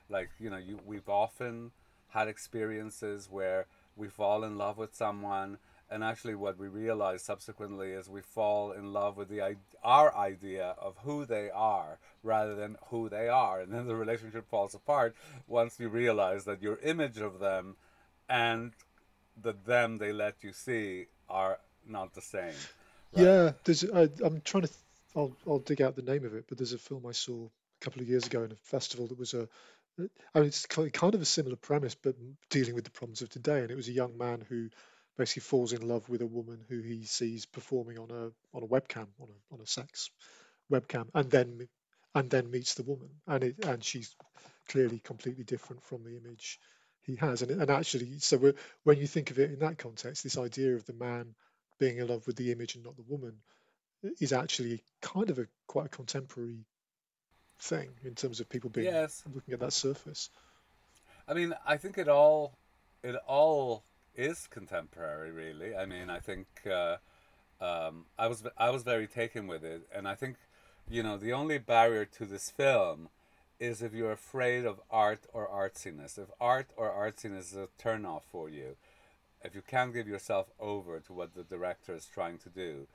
like 0.09 0.29
you 0.39 0.49
know, 0.49 0.57
you 0.57 0.79
we've 0.85 1.09
often 1.09 1.71
had 2.09 2.27
experiences 2.27 3.27
where 3.29 3.65
we 3.95 4.07
fall 4.07 4.43
in 4.43 4.57
love 4.57 4.77
with 4.77 4.95
someone 4.95 5.57
and 5.93 6.03
actually 6.03 6.33
what 6.33 6.57
we 6.57 6.67
realize 6.67 7.21
subsequently 7.21 7.91
is 7.91 8.09
we 8.09 8.21
fall 8.21 8.71
in 8.71 8.91
love 8.91 9.15
with 9.15 9.29
the 9.29 9.55
our 9.83 10.15
idea 10.17 10.73
of 10.79 10.97
who 11.03 11.23
they 11.23 11.51
are 11.53 11.99
rather 12.23 12.55
than 12.55 12.75
who 12.87 13.09
they 13.09 13.27
are 13.29 13.61
and 13.61 13.71
then 13.71 13.85
the 13.87 13.95
relationship 13.95 14.49
falls 14.49 14.73
apart 14.73 15.15
once 15.47 15.79
you 15.79 15.87
realize 15.87 16.45
that 16.45 16.63
your 16.63 16.77
image 16.77 17.19
of 17.19 17.39
them 17.39 17.75
and 18.27 18.71
the 19.39 19.53
them 19.65 19.99
they 19.99 20.11
let 20.11 20.43
you 20.43 20.51
see 20.51 21.05
are 21.29 21.59
not 21.87 22.13
the 22.15 22.21
same 22.21 22.55
right? 23.13 23.23
yeah 23.23 23.51
there's 23.63 23.83
I, 23.91 24.09
am 24.25 24.41
trying 24.43 24.63
to 24.63 24.69
I'll, 25.15 25.35
I'll 25.45 25.59
dig 25.59 25.81
out 25.81 25.95
the 25.95 26.01
name 26.01 26.25
of 26.25 26.33
it 26.33 26.45
but 26.49 26.57
there's 26.57 26.73
a 26.73 26.79
film 26.79 27.05
i 27.07 27.11
saw 27.11 27.45
a 27.45 27.85
couple 27.85 28.01
of 28.01 28.09
years 28.09 28.25
ago 28.25 28.43
in 28.43 28.51
a 28.51 28.55
festival 28.55 29.05
that 29.07 29.19
was 29.19 29.35
a 29.35 29.47
I 30.33 30.39
mean, 30.39 30.47
it's 30.47 30.65
kind 30.65 31.13
of 31.13 31.21
a 31.21 31.25
similar 31.25 31.55
premise, 31.55 31.93
but 31.93 32.15
dealing 32.49 32.73
with 32.73 32.83
the 32.83 32.89
problems 32.89 33.21
of 33.21 33.29
today. 33.29 33.59
And 33.59 33.69
it 33.69 33.75
was 33.75 33.89
a 33.89 33.91
young 33.91 34.17
man 34.17 34.43
who 34.49 34.69
basically 35.17 35.41
falls 35.41 35.73
in 35.73 35.87
love 35.87 36.07
with 36.09 36.21
a 36.21 36.27
woman 36.27 36.59
who 36.69 36.81
he 36.81 37.05
sees 37.05 37.45
performing 37.45 37.99
on 37.99 38.09
a 38.11 38.55
on 38.55 38.63
a 38.63 38.67
webcam 38.67 39.07
on 39.19 39.27
a 39.29 39.53
on 39.53 39.61
a 39.61 39.67
sex 39.67 40.09
webcam, 40.71 41.07
and 41.13 41.29
then 41.29 41.67
and 42.15 42.29
then 42.29 42.51
meets 42.51 42.75
the 42.75 42.83
woman, 42.83 43.09
and 43.27 43.43
it 43.43 43.65
and 43.65 43.83
she's 43.83 44.15
clearly 44.67 44.99
completely 44.99 45.43
different 45.43 45.83
from 45.83 46.03
the 46.03 46.17
image 46.17 46.59
he 47.01 47.15
has, 47.17 47.41
and 47.41 47.51
and 47.51 47.69
actually, 47.69 48.19
so 48.19 48.53
when 48.83 48.97
you 48.97 49.07
think 49.07 49.31
of 49.31 49.39
it 49.39 49.51
in 49.51 49.59
that 49.59 49.77
context, 49.77 50.23
this 50.23 50.37
idea 50.37 50.75
of 50.75 50.85
the 50.85 50.93
man 50.93 51.35
being 51.79 51.97
in 51.97 52.07
love 52.07 52.25
with 52.27 52.35
the 52.35 52.51
image 52.51 52.75
and 52.75 52.83
not 52.83 52.95
the 52.95 53.03
woman 53.07 53.33
is 54.19 54.33
actually 54.33 54.83
kind 55.01 55.29
of 55.29 55.39
a 55.39 55.47
quite 55.67 55.87
a 55.87 55.89
contemporary 55.89 56.65
thing 57.59 57.89
in 58.03 58.15
terms 58.15 58.39
of 58.39 58.49
people 58.49 58.69
being 58.69 58.87
yes. 58.87 59.23
looking 59.33 59.53
at 59.53 59.59
that 59.59 59.73
surface. 59.73 60.29
I 61.27 61.33
mean, 61.33 61.53
I 61.65 61.77
think 61.77 61.97
it 61.97 62.07
all 62.07 62.57
it 63.03 63.15
all 63.27 63.83
is 64.15 64.47
contemporary, 64.47 65.31
really. 65.31 65.75
I 65.75 65.85
mean, 65.85 66.09
I 66.09 66.19
think 66.19 66.47
uh, 66.69 66.97
um, 67.61 68.05
I 68.17 68.27
was 68.27 68.43
I 68.57 68.69
was 68.69 68.83
very 68.83 69.07
taken 69.07 69.47
with 69.47 69.63
it, 69.63 69.87
and 69.93 70.07
I 70.07 70.15
think 70.15 70.35
you 70.89 71.03
know 71.03 71.17
the 71.17 71.33
only 71.33 71.57
barrier 71.57 72.05
to 72.05 72.25
this 72.25 72.49
film 72.49 73.09
is 73.59 73.81
if 73.81 73.93
you're 73.93 74.11
afraid 74.11 74.65
of 74.65 74.81
art 74.91 75.25
or 75.33 75.47
artsiness. 75.47 76.17
If 76.17 76.29
art 76.41 76.67
or 76.75 76.89
artsiness 76.89 77.51
is 77.51 77.55
a 77.55 77.69
turnoff 77.81 78.23
for 78.31 78.49
you, 78.49 78.75
if 79.43 79.55
you 79.55 79.61
can't 79.61 79.93
give 79.93 80.07
yourself 80.07 80.47
over 80.59 80.99
to 80.99 81.13
what 81.13 81.35
the 81.35 81.43
director 81.43 81.93
is 81.93 82.05
trying 82.05 82.37
to 82.39 82.49
do, 82.49 82.87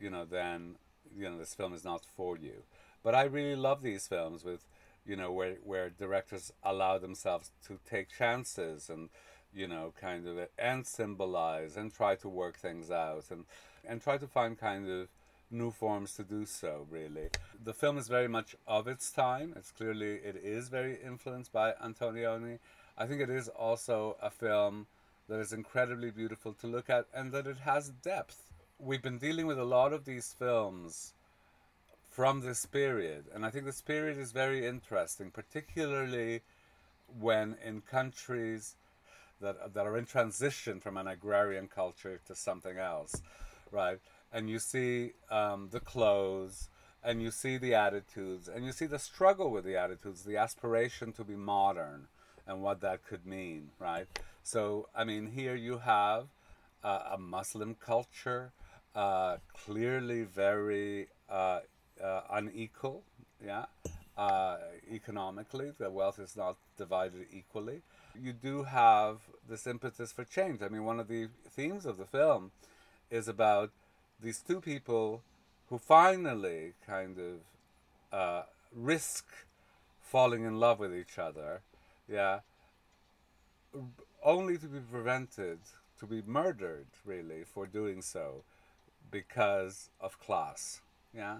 you 0.00 0.10
know, 0.10 0.24
then 0.24 0.76
you 1.16 1.28
know 1.28 1.38
this 1.38 1.54
film 1.54 1.72
is 1.74 1.84
not 1.84 2.04
for 2.16 2.36
you. 2.36 2.64
But 3.02 3.14
I 3.14 3.24
really 3.24 3.56
love 3.56 3.82
these 3.82 4.06
films 4.06 4.44
with, 4.44 4.60
you 5.06 5.16
know, 5.16 5.32
where 5.32 5.56
where 5.64 5.90
directors 5.90 6.52
allow 6.62 6.98
themselves 6.98 7.50
to 7.66 7.78
take 7.88 8.08
chances 8.16 8.88
and 8.88 9.08
you 9.54 9.68
know, 9.68 9.92
kind 10.00 10.26
of 10.26 10.38
and 10.58 10.86
symbolize 10.86 11.76
and 11.76 11.92
try 11.92 12.14
to 12.16 12.28
work 12.28 12.58
things 12.58 12.90
out 12.90 13.24
and 13.30 13.44
and 13.84 14.00
try 14.00 14.16
to 14.16 14.26
find 14.26 14.58
kind 14.58 14.88
of 14.88 15.08
new 15.50 15.70
forms 15.70 16.14
to 16.14 16.22
do 16.22 16.46
so 16.46 16.86
really. 16.90 17.28
The 17.62 17.74
film 17.74 17.98
is 17.98 18.08
very 18.08 18.28
much 18.28 18.56
of 18.66 18.88
its 18.88 19.10
time. 19.10 19.54
It's 19.56 19.70
clearly 19.70 20.14
it 20.14 20.36
is 20.36 20.68
very 20.68 20.98
influenced 21.04 21.52
by 21.52 21.72
antonioni. 21.72 22.58
I 22.96 23.06
think 23.06 23.20
it 23.20 23.30
is 23.30 23.48
also 23.48 24.16
a 24.22 24.30
film 24.30 24.86
that 25.28 25.40
is 25.40 25.52
incredibly 25.52 26.10
beautiful 26.10 26.52
to 26.54 26.66
look 26.66 26.90
at 26.90 27.06
and 27.14 27.32
that 27.32 27.46
it 27.46 27.58
has 27.58 27.90
depth. 28.02 28.52
We've 28.78 29.02
been 29.02 29.18
dealing 29.18 29.46
with 29.46 29.58
a 29.58 29.64
lot 29.64 29.92
of 29.92 30.04
these 30.04 30.34
films 30.38 31.14
from 32.12 32.42
this 32.42 32.66
period 32.66 33.24
and 33.34 33.44
i 33.46 33.48
think 33.48 33.64
this 33.64 33.80
period 33.80 34.18
is 34.18 34.32
very 34.32 34.66
interesting 34.66 35.30
particularly 35.30 36.42
when 37.18 37.56
in 37.64 37.80
countries 37.80 38.76
that 39.42 39.74
that 39.74 39.86
are 39.86 39.96
in 39.98 40.06
transition 40.06 40.80
from 40.80 40.96
an 40.96 41.06
agrarian 41.06 41.68
culture 41.68 42.20
to 42.26 42.34
something 42.34 42.78
else, 42.78 43.22
right? 43.70 43.98
And 44.32 44.48
you 44.48 44.58
see 44.58 45.12
um, 45.30 45.68
the 45.70 45.80
clothes, 45.80 46.68
and 47.04 47.20
you 47.20 47.30
see 47.30 47.58
the 47.58 47.74
attitudes, 47.74 48.48
and 48.48 48.64
you 48.64 48.72
see 48.72 48.86
the 48.86 48.98
struggle 48.98 49.50
with 49.50 49.64
the 49.64 49.76
attitudes, 49.76 50.22
the 50.22 50.38
aspiration 50.38 51.12
to 51.12 51.24
be 51.24 51.36
modern, 51.36 52.06
and 52.46 52.62
what 52.62 52.80
that 52.80 53.06
could 53.06 53.26
mean, 53.26 53.70
right? 53.78 54.06
So, 54.42 54.88
I 54.96 55.04
mean, 55.04 55.26
here 55.26 55.54
you 55.54 55.78
have 55.78 56.26
uh, 56.82 57.10
a 57.12 57.18
Muslim 57.18 57.76
culture, 57.84 58.52
uh, 58.94 59.36
clearly 59.64 60.22
very 60.22 61.08
uh, 61.28 61.60
uh 62.02 62.20
unequal, 62.30 63.02
yeah. 63.44 63.66
Uh, 64.16 64.58
economically, 64.92 65.72
the 65.78 65.88
wealth 65.90 66.18
is 66.18 66.36
not 66.36 66.56
divided 66.76 67.26
equally 67.32 67.80
you 68.20 68.32
do 68.32 68.64
have 68.64 69.18
this 69.48 69.66
impetus 69.66 70.12
for 70.12 70.24
change. 70.24 70.62
I 70.62 70.68
mean, 70.68 70.84
one 70.84 71.00
of 71.00 71.08
the 71.08 71.28
themes 71.48 71.86
of 71.86 71.98
the 71.98 72.04
film 72.04 72.50
is 73.10 73.28
about 73.28 73.70
these 74.20 74.40
two 74.40 74.60
people 74.60 75.22
who 75.68 75.78
finally 75.78 76.72
kind 76.86 77.18
of 77.18 78.18
uh, 78.18 78.42
risk 78.74 79.26
falling 80.00 80.44
in 80.44 80.60
love 80.60 80.78
with 80.78 80.94
each 80.94 81.18
other, 81.18 81.62
yeah, 82.08 82.40
only 84.22 84.58
to 84.58 84.66
be 84.66 84.80
prevented, 84.80 85.58
to 85.98 86.06
be 86.06 86.22
murdered, 86.26 86.86
really, 87.04 87.44
for 87.44 87.66
doing 87.66 88.02
so 88.02 88.44
because 89.10 89.88
of 90.00 90.20
class, 90.20 90.80
yeah. 91.14 91.38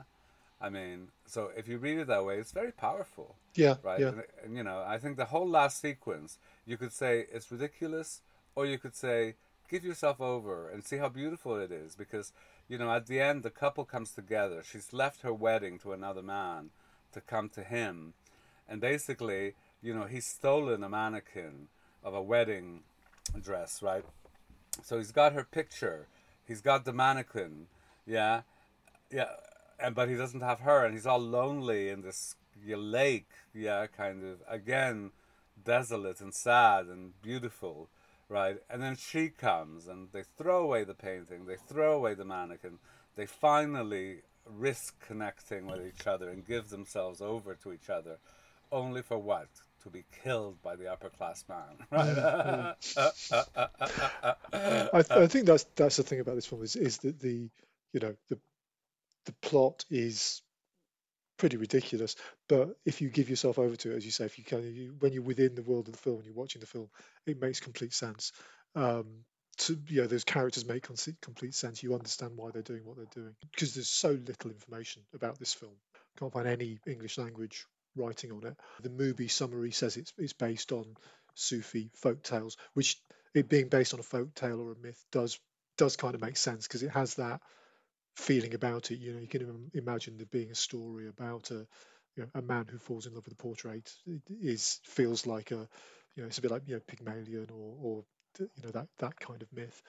I 0.61 0.71
mean, 0.71 1.09
so 1.27 1.51
if 1.57 1.67
you 1.67 1.79
read 1.79 1.99
it 1.99 2.07
that 2.07 2.25
way, 2.25 2.39
it's 2.39 2.53
very 2.53 2.71
powerful. 2.71 3.35
Yeah. 3.57 3.75
Right. 3.83 3.99
Yeah. 4.01 4.09
And, 4.09 4.23
and, 4.45 4.57
you 4.57 4.63
know, 4.63 4.85
I 4.87 4.97
think 4.99 5.17
the 5.17 5.25
whole 5.25 5.49
last 5.49 5.81
sequence, 5.81 6.39
you 6.67 6.77
could 6.77 6.93
say 6.93 7.27
it's 7.33 7.51
ridiculous, 7.51 8.21
or 8.55 8.67
you 8.67 8.79
could 8.79 8.95
say 8.95 9.35
give 9.69 9.85
yourself 9.85 10.21
over 10.21 10.69
and 10.69 10.85
see 10.85 10.97
how 10.97 11.09
beautiful 11.09 11.57
it 11.57 11.73
is, 11.73 11.95
because 11.95 12.33
you 12.69 12.79
know, 12.79 12.93
at 12.93 13.07
the 13.07 13.21
end, 13.21 13.43
the 13.43 13.51
couple 13.51 13.85
comes 13.85 14.13
together. 14.13 14.63
She's 14.63 14.93
left 14.93 15.23
her 15.23 15.33
wedding 15.33 15.79
to 15.81 15.93
another 15.93 16.23
man 16.23 16.71
to 17.13 17.21
come 17.21 17.49
to 17.51 17.63
him, 17.63 18.15
and 18.69 18.81
basically, 18.81 19.55
you 19.83 19.95
know, 19.95 20.05
he's 20.05 20.27
stolen 20.27 20.83
a 20.85 20.89
mannequin 20.89 21.69
of 22.03 22.15
a 22.15 22.23
wedding 22.23 22.83
dress, 23.41 23.83
right? 23.83 24.05
So 24.83 24.99
he's 24.99 25.13
got 25.13 25.33
her 25.33 25.45
picture. 25.45 26.07
He's 26.47 26.61
got 26.61 26.85
the 26.85 26.93
mannequin. 26.93 27.67
Yeah. 28.07 28.43
Yeah 29.11 29.27
and 29.83 29.95
but 29.95 30.09
he 30.09 30.15
doesn't 30.15 30.41
have 30.41 30.61
her, 30.61 30.85
and 30.85 30.95
he's 30.95 31.07
all 31.07 31.19
lonely 31.19 31.89
in 31.89 32.03
this 32.03 32.37
lake. 32.65 33.29
Yeah, 33.53 33.87
kind 33.87 34.25
of 34.25 34.39
again, 34.49 35.11
desolate 35.63 36.21
and 36.21 36.35
sad 36.35 36.87
and 36.87 37.21
beautiful, 37.23 37.89
right? 38.29 38.59
And 38.71 38.83
then 38.83 38.97
she 38.97 39.29
comes, 39.29 39.87
and 39.87 40.09
they 40.13 40.23
throw 40.37 40.63
away 40.63 40.85
the 40.85 40.95
painting, 40.95 41.47
they 41.47 41.57
throw 41.57 41.95
away 41.95 42.15
the 42.15 42.25
mannequin, 42.25 42.79
they 43.17 43.27
finally 43.27 44.23
risk 44.47 44.95
connecting 45.07 45.67
with 45.67 45.87
each 45.87 46.07
other 46.07 46.29
and 46.29 46.47
give 46.47 46.69
themselves 46.69 47.21
over 47.21 47.55
to 47.55 47.73
each 47.73 47.91
other, 47.91 48.19
only 48.71 49.03
for 49.03 49.19
what? 49.19 49.49
To 49.85 49.91
be 49.91 50.05
killed 50.23 50.63
by 50.63 50.77
the 50.77 50.91
upper 50.91 51.09
class 51.09 51.45
man, 51.49 51.77
right? 51.91 52.75
I, 54.95 55.27
think 55.27 55.47
that's 55.47 55.65
that's 55.75 55.97
the 55.97 56.05
thing 56.05 56.21
about 56.21 56.37
this 56.37 56.47
film 56.47 56.63
is 56.63 56.77
is 56.77 56.99
that 56.99 57.19
the 57.19 57.51
you 57.93 58.01
know 58.01 58.15
the 58.29 58.39
the 59.25 59.33
plot 59.43 59.85
is 59.91 60.41
pretty 61.43 61.57
ridiculous. 61.57 62.15
But 62.49 62.77
if 62.87 63.01
you 63.01 63.09
give 63.09 63.29
yourself 63.29 63.59
over 63.59 63.75
to 63.75 63.91
it, 63.93 63.97
as 63.97 64.05
you 64.05 64.13
say, 64.13 64.27
if 64.27 64.39
you 64.39 64.45
can, 64.45 64.63
you, 64.63 64.95
when 65.01 65.13
you're 65.13 65.25
within 65.25 65.57
the 65.57 65.63
world 65.63 65.89
of 65.89 65.93
the 65.93 65.99
film 65.99 66.19
and 66.19 66.25
you're 66.25 66.37
watching 66.37 66.61
the 66.61 66.69
film, 66.69 66.89
it 67.27 67.41
makes 67.41 67.59
complete 67.59 67.93
sense. 67.93 68.31
Um, 68.77 69.25
to 69.59 69.77
you 69.89 70.03
know, 70.03 70.07
those 70.07 70.23
characters 70.23 70.65
make 70.65 70.85
complete 70.85 71.57
sense. 71.57 71.83
You 71.83 71.95
understand 71.95 72.35
why 72.37 72.51
they're 72.53 72.63
doing 72.63 72.85
what 72.85 72.97
they're 72.97 73.07
doing 73.13 73.35
because 73.51 73.75
there's 73.75 73.89
so 73.89 74.11
little 74.11 74.53
information 74.53 75.03
about 75.13 75.41
this 75.41 75.53
film. 75.53 75.73
Can't 76.17 76.33
find 76.33 76.47
any 76.47 76.79
English 76.87 77.19
language 77.19 77.67
writing 77.97 78.31
on 78.31 78.47
it. 78.47 78.57
The 78.81 78.91
Mubi 78.91 79.29
summary 79.29 79.73
says 79.73 79.97
it's 79.97 80.13
it's 80.19 80.33
based 80.33 80.71
on 80.71 80.95
Sufi 81.35 81.91
folk 81.97 82.23
tales, 82.23 82.57
which 82.75 83.01
it 83.35 83.49
being 83.49 83.67
based 83.67 83.95
on 83.95 84.01
a 84.01 84.05
folk 84.05 84.33
tale 84.37 84.61
or 84.61 84.71
a 84.71 84.79
myth 84.79 85.05
does 85.11 85.41
does 85.77 85.97
kind 85.97 86.15
of 86.15 86.21
make 86.21 86.37
sense 86.37 86.69
because 86.69 86.85
it 86.85 86.91
has 86.91 87.17
that 87.17 87.41
feeling 88.17 88.55
about 88.55 88.91
it. 88.91 88.99
You 88.99 89.15
know, 89.15 89.21
you 89.21 89.29
can 89.29 89.71
imagine 89.75 90.17
there 90.17 90.27
being 90.27 90.51
a 90.51 90.55
story 90.55 91.09
about 91.09 91.51
a 91.51 91.67
you 92.17 92.23
know, 92.25 92.29
a 92.35 92.43
man 92.43 92.67
who 92.71 92.79
falls 92.79 93.07
in 93.07 93.15
love 93.15 93.25
with 93.25 93.35
a 93.35 93.43
portrait. 93.43 93.93
It 94.07 94.23
is 94.43 94.81
feels 94.85 95.27
like 95.27 95.51
a 95.51 95.69
you 96.15 96.23
know 96.23 96.27
it's 96.27 96.39
a 96.39 96.43
bit 96.43 96.51
like 96.51 96.63
you 96.67 96.75
know 96.75 96.81
Pygmalion 96.87 97.49
or 97.51 97.77
or 97.81 98.05
you 98.39 98.63
know 98.63 98.71
that 98.71 98.89
that 98.99 99.19
kind 99.19 99.43
of 99.43 99.53
myth. 99.53 99.83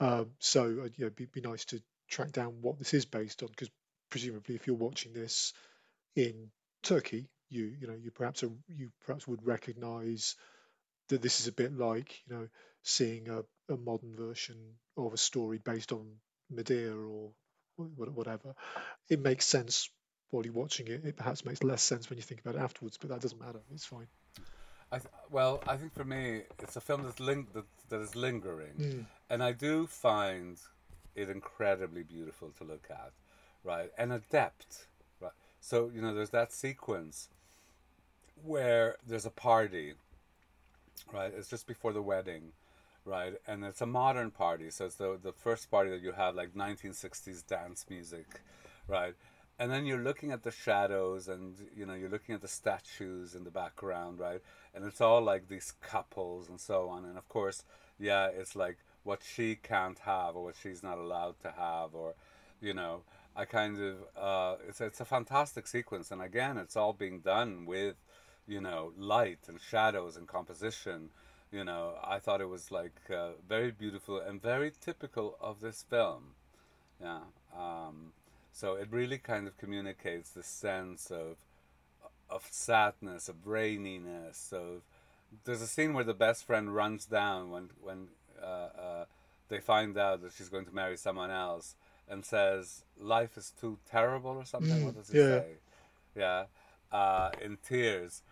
Um, 0.00 0.30
so 0.38 0.62
uh, 0.62 0.88
you 0.96 1.04
know, 1.04 1.10
be, 1.10 1.26
be 1.26 1.40
nice 1.40 1.64
to 1.66 1.80
track 2.08 2.32
down 2.32 2.58
what 2.62 2.78
this 2.78 2.94
is 2.94 3.04
based 3.04 3.42
on 3.42 3.48
because 3.50 3.70
presumably 4.10 4.54
if 4.54 4.66
you're 4.66 4.76
watching 4.76 5.12
this 5.12 5.52
in 6.16 6.50
Turkey, 6.82 7.28
you 7.48 7.74
you 7.80 7.86
know 7.86 7.94
you 7.94 8.10
perhaps 8.10 8.42
a, 8.42 8.50
you 8.68 8.90
perhaps 9.06 9.26
would 9.28 9.46
recognise 9.46 10.36
that 11.08 11.22
this 11.22 11.40
is 11.40 11.48
a 11.48 11.52
bit 11.52 11.76
like 11.76 12.20
you 12.26 12.36
know 12.36 12.48
seeing 12.82 13.28
a, 13.28 13.42
a 13.72 13.76
modern 13.76 14.16
version 14.16 14.56
of 14.96 15.12
a 15.12 15.18
story 15.18 15.58
based 15.58 15.92
on 15.92 16.06
Medea 16.50 16.94
or 16.94 17.30
whatever. 17.78 18.54
It 19.08 19.20
makes 19.20 19.46
sense 19.46 19.90
while 20.30 20.44
you're 20.44 20.52
watching 20.52 20.88
it. 20.88 21.04
It 21.04 21.16
perhaps 21.16 21.44
makes 21.44 21.62
less 21.62 21.82
sense 21.82 22.10
when 22.10 22.18
you 22.18 22.22
think 22.22 22.40
about 22.40 22.56
it 22.56 22.60
afterwards, 22.60 22.98
but 22.98 23.10
that 23.10 23.20
doesn't 23.20 23.40
matter. 23.40 23.60
It's 23.72 23.84
fine. 23.84 24.06
I 24.90 24.98
th- 24.98 25.10
well, 25.30 25.62
I 25.66 25.76
think 25.76 25.92
for 25.92 26.04
me, 26.04 26.42
it's 26.60 26.76
a 26.76 26.80
film 26.80 27.02
that's 27.02 27.20
ling- 27.20 27.48
that, 27.52 27.64
that 27.90 28.00
is 28.00 28.16
lingering, 28.16 28.74
mm. 28.78 29.04
and 29.28 29.42
I 29.42 29.52
do 29.52 29.86
find 29.86 30.58
it 31.14 31.28
incredibly 31.28 32.02
beautiful 32.02 32.52
to 32.58 32.64
look 32.64 32.86
at, 32.90 33.12
right, 33.64 33.90
and 33.98 34.12
adept, 34.12 34.86
right. 35.20 35.32
So 35.60 35.90
you 35.94 36.00
know, 36.00 36.14
there's 36.14 36.30
that 36.30 36.52
sequence 36.52 37.28
where 38.42 38.96
there's 39.06 39.26
a 39.26 39.30
party, 39.30 39.92
right? 41.12 41.32
It's 41.36 41.50
just 41.50 41.66
before 41.66 41.92
the 41.92 42.02
wedding, 42.02 42.52
right? 43.08 43.34
And 43.46 43.64
it's 43.64 43.80
a 43.80 43.86
modern 43.86 44.30
party, 44.30 44.70
so 44.70 44.86
it's 44.86 44.96
the 44.96 45.18
the 45.20 45.32
first 45.32 45.70
party 45.70 45.90
that 45.90 46.02
you 46.02 46.12
have 46.12 46.34
like 46.34 46.54
1960s 46.54 47.46
dance 47.46 47.86
music, 47.88 48.42
right? 48.86 49.14
And 49.58 49.72
then 49.72 49.86
you're 49.86 49.98
looking 49.98 50.30
at 50.30 50.44
the 50.44 50.52
shadows, 50.52 51.26
and 51.28 51.56
you 51.74 51.86
know 51.86 51.94
you're 51.94 52.10
looking 52.10 52.34
at 52.34 52.42
the 52.42 52.48
statues 52.48 53.34
in 53.34 53.44
the 53.44 53.50
background, 53.50 54.20
right? 54.20 54.40
And 54.74 54.84
it's 54.84 55.00
all 55.00 55.22
like 55.22 55.48
these 55.48 55.72
couples 55.80 56.48
and 56.48 56.60
so 56.60 56.88
on. 56.88 57.04
And 57.04 57.16
of 57.16 57.28
course, 57.28 57.64
yeah, 57.98 58.28
it's 58.28 58.54
like 58.54 58.78
what 59.02 59.22
she 59.24 59.56
can't 59.56 59.98
have 60.00 60.36
or 60.36 60.44
what 60.44 60.56
she's 60.62 60.82
not 60.82 60.98
allowed 60.98 61.40
to 61.40 61.50
have, 61.50 61.94
or 61.94 62.14
you 62.60 62.74
know, 62.74 63.02
I 63.34 63.46
kind 63.46 63.80
of 63.80 63.96
uh, 64.16 64.56
it's 64.68 64.80
it's 64.80 65.00
a 65.00 65.04
fantastic 65.04 65.66
sequence, 65.66 66.10
and 66.10 66.22
again, 66.22 66.58
it's 66.58 66.76
all 66.76 66.92
being 66.92 67.20
done 67.20 67.64
with 67.66 67.96
you 68.46 68.60
know 68.60 68.92
light 68.98 69.40
and 69.48 69.58
shadows 69.60 70.16
and 70.16 70.28
composition 70.28 71.10
you 71.50 71.64
know, 71.64 71.94
I 72.04 72.18
thought 72.18 72.40
it 72.40 72.48
was 72.48 72.70
like 72.70 72.96
uh, 73.10 73.30
very 73.48 73.70
beautiful 73.70 74.20
and 74.20 74.40
very 74.40 74.72
typical 74.80 75.36
of 75.40 75.60
this 75.60 75.84
film. 75.88 76.34
Yeah. 77.00 77.20
Um, 77.56 78.12
so 78.52 78.74
it 78.74 78.88
really 78.90 79.18
kind 79.18 79.46
of 79.46 79.56
communicates 79.56 80.30
the 80.30 80.42
sense 80.42 81.10
of 81.10 81.36
of 82.30 82.46
sadness, 82.50 83.28
of 83.28 83.46
raininess. 83.46 84.52
Of 84.52 84.82
there's 85.44 85.62
a 85.62 85.66
scene 85.66 85.94
where 85.94 86.04
the 86.04 86.14
best 86.14 86.44
friend 86.44 86.74
runs 86.74 87.06
down 87.06 87.50
when 87.50 87.70
when 87.80 88.08
uh, 88.42 88.46
uh, 88.46 89.04
they 89.48 89.60
find 89.60 89.96
out 89.96 90.22
that 90.22 90.32
she's 90.32 90.48
going 90.48 90.66
to 90.66 90.74
marry 90.74 90.96
someone 90.96 91.30
else 91.30 91.76
and 92.08 92.24
says, 92.24 92.84
"Life 92.98 93.36
is 93.36 93.52
too 93.58 93.78
terrible" 93.90 94.32
or 94.32 94.44
something. 94.44 94.80
Mm, 94.80 94.84
what 94.84 94.96
does 94.96 95.08
he 95.08 95.18
yeah. 95.18 95.24
say? 95.24 95.46
Yeah, 96.16 96.44
uh, 96.92 97.30
in 97.40 97.58
tears 97.66 98.22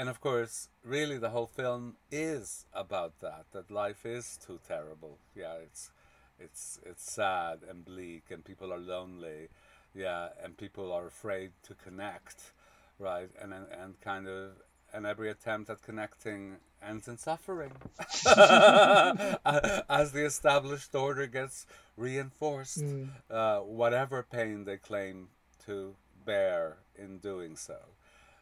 and 0.00 0.08
of 0.08 0.18
course, 0.18 0.70
really, 0.82 1.18
the 1.18 1.28
whole 1.28 1.46
film 1.46 1.96
is 2.10 2.64
about 2.72 3.20
that. 3.20 3.44
That 3.52 3.70
life 3.70 4.06
is 4.06 4.38
too 4.38 4.58
terrible. 4.66 5.18
Yeah, 5.36 5.56
it's 5.62 5.90
it's 6.38 6.80
it's 6.86 7.12
sad 7.12 7.58
and 7.68 7.84
bleak, 7.84 8.30
and 8.30 8.42
people 8.42 8.72
are 8.72 8.78
lonely. 8.78 9.48
Yeah, 9.94 10.28
and 10.42 10.56
people 10.56 10.90
are 10.90 11.06
afraid 11.06 11.50
to 11.64 11.74
connect, 11.74 12.54
right? 12.98 13.28
And 13.42 13.52
and, 13.52 13.66
and 13.78 14.00
kind 14.00 14.26
of 14.26 14.52
and 14.94 15.04
every 15.04 15.28
attempt 15.28 15.68
at 15.68 15.82
connecting 15.82 16.56
ends 16.82 17.06
in 17.06 17.18
suffering 17.18 17.72
as 18.26 20.12
the 20.12 20.24
established 20.24 20.94
order 20.94 21.26
gets 21.26 21.66
reinforced. 21.98 22.82
Mm. 22.82 23.10
Uh, 23.30 23.58
whatever 23.58 24.22
pain 24.22 24.64
they 24.64 24.78
claim 24.78 25.28
to 25.66 25.94
bear 26.24 26.78
in 26.98 27.18
doing 27.18 27.54
so. 27.54 27.76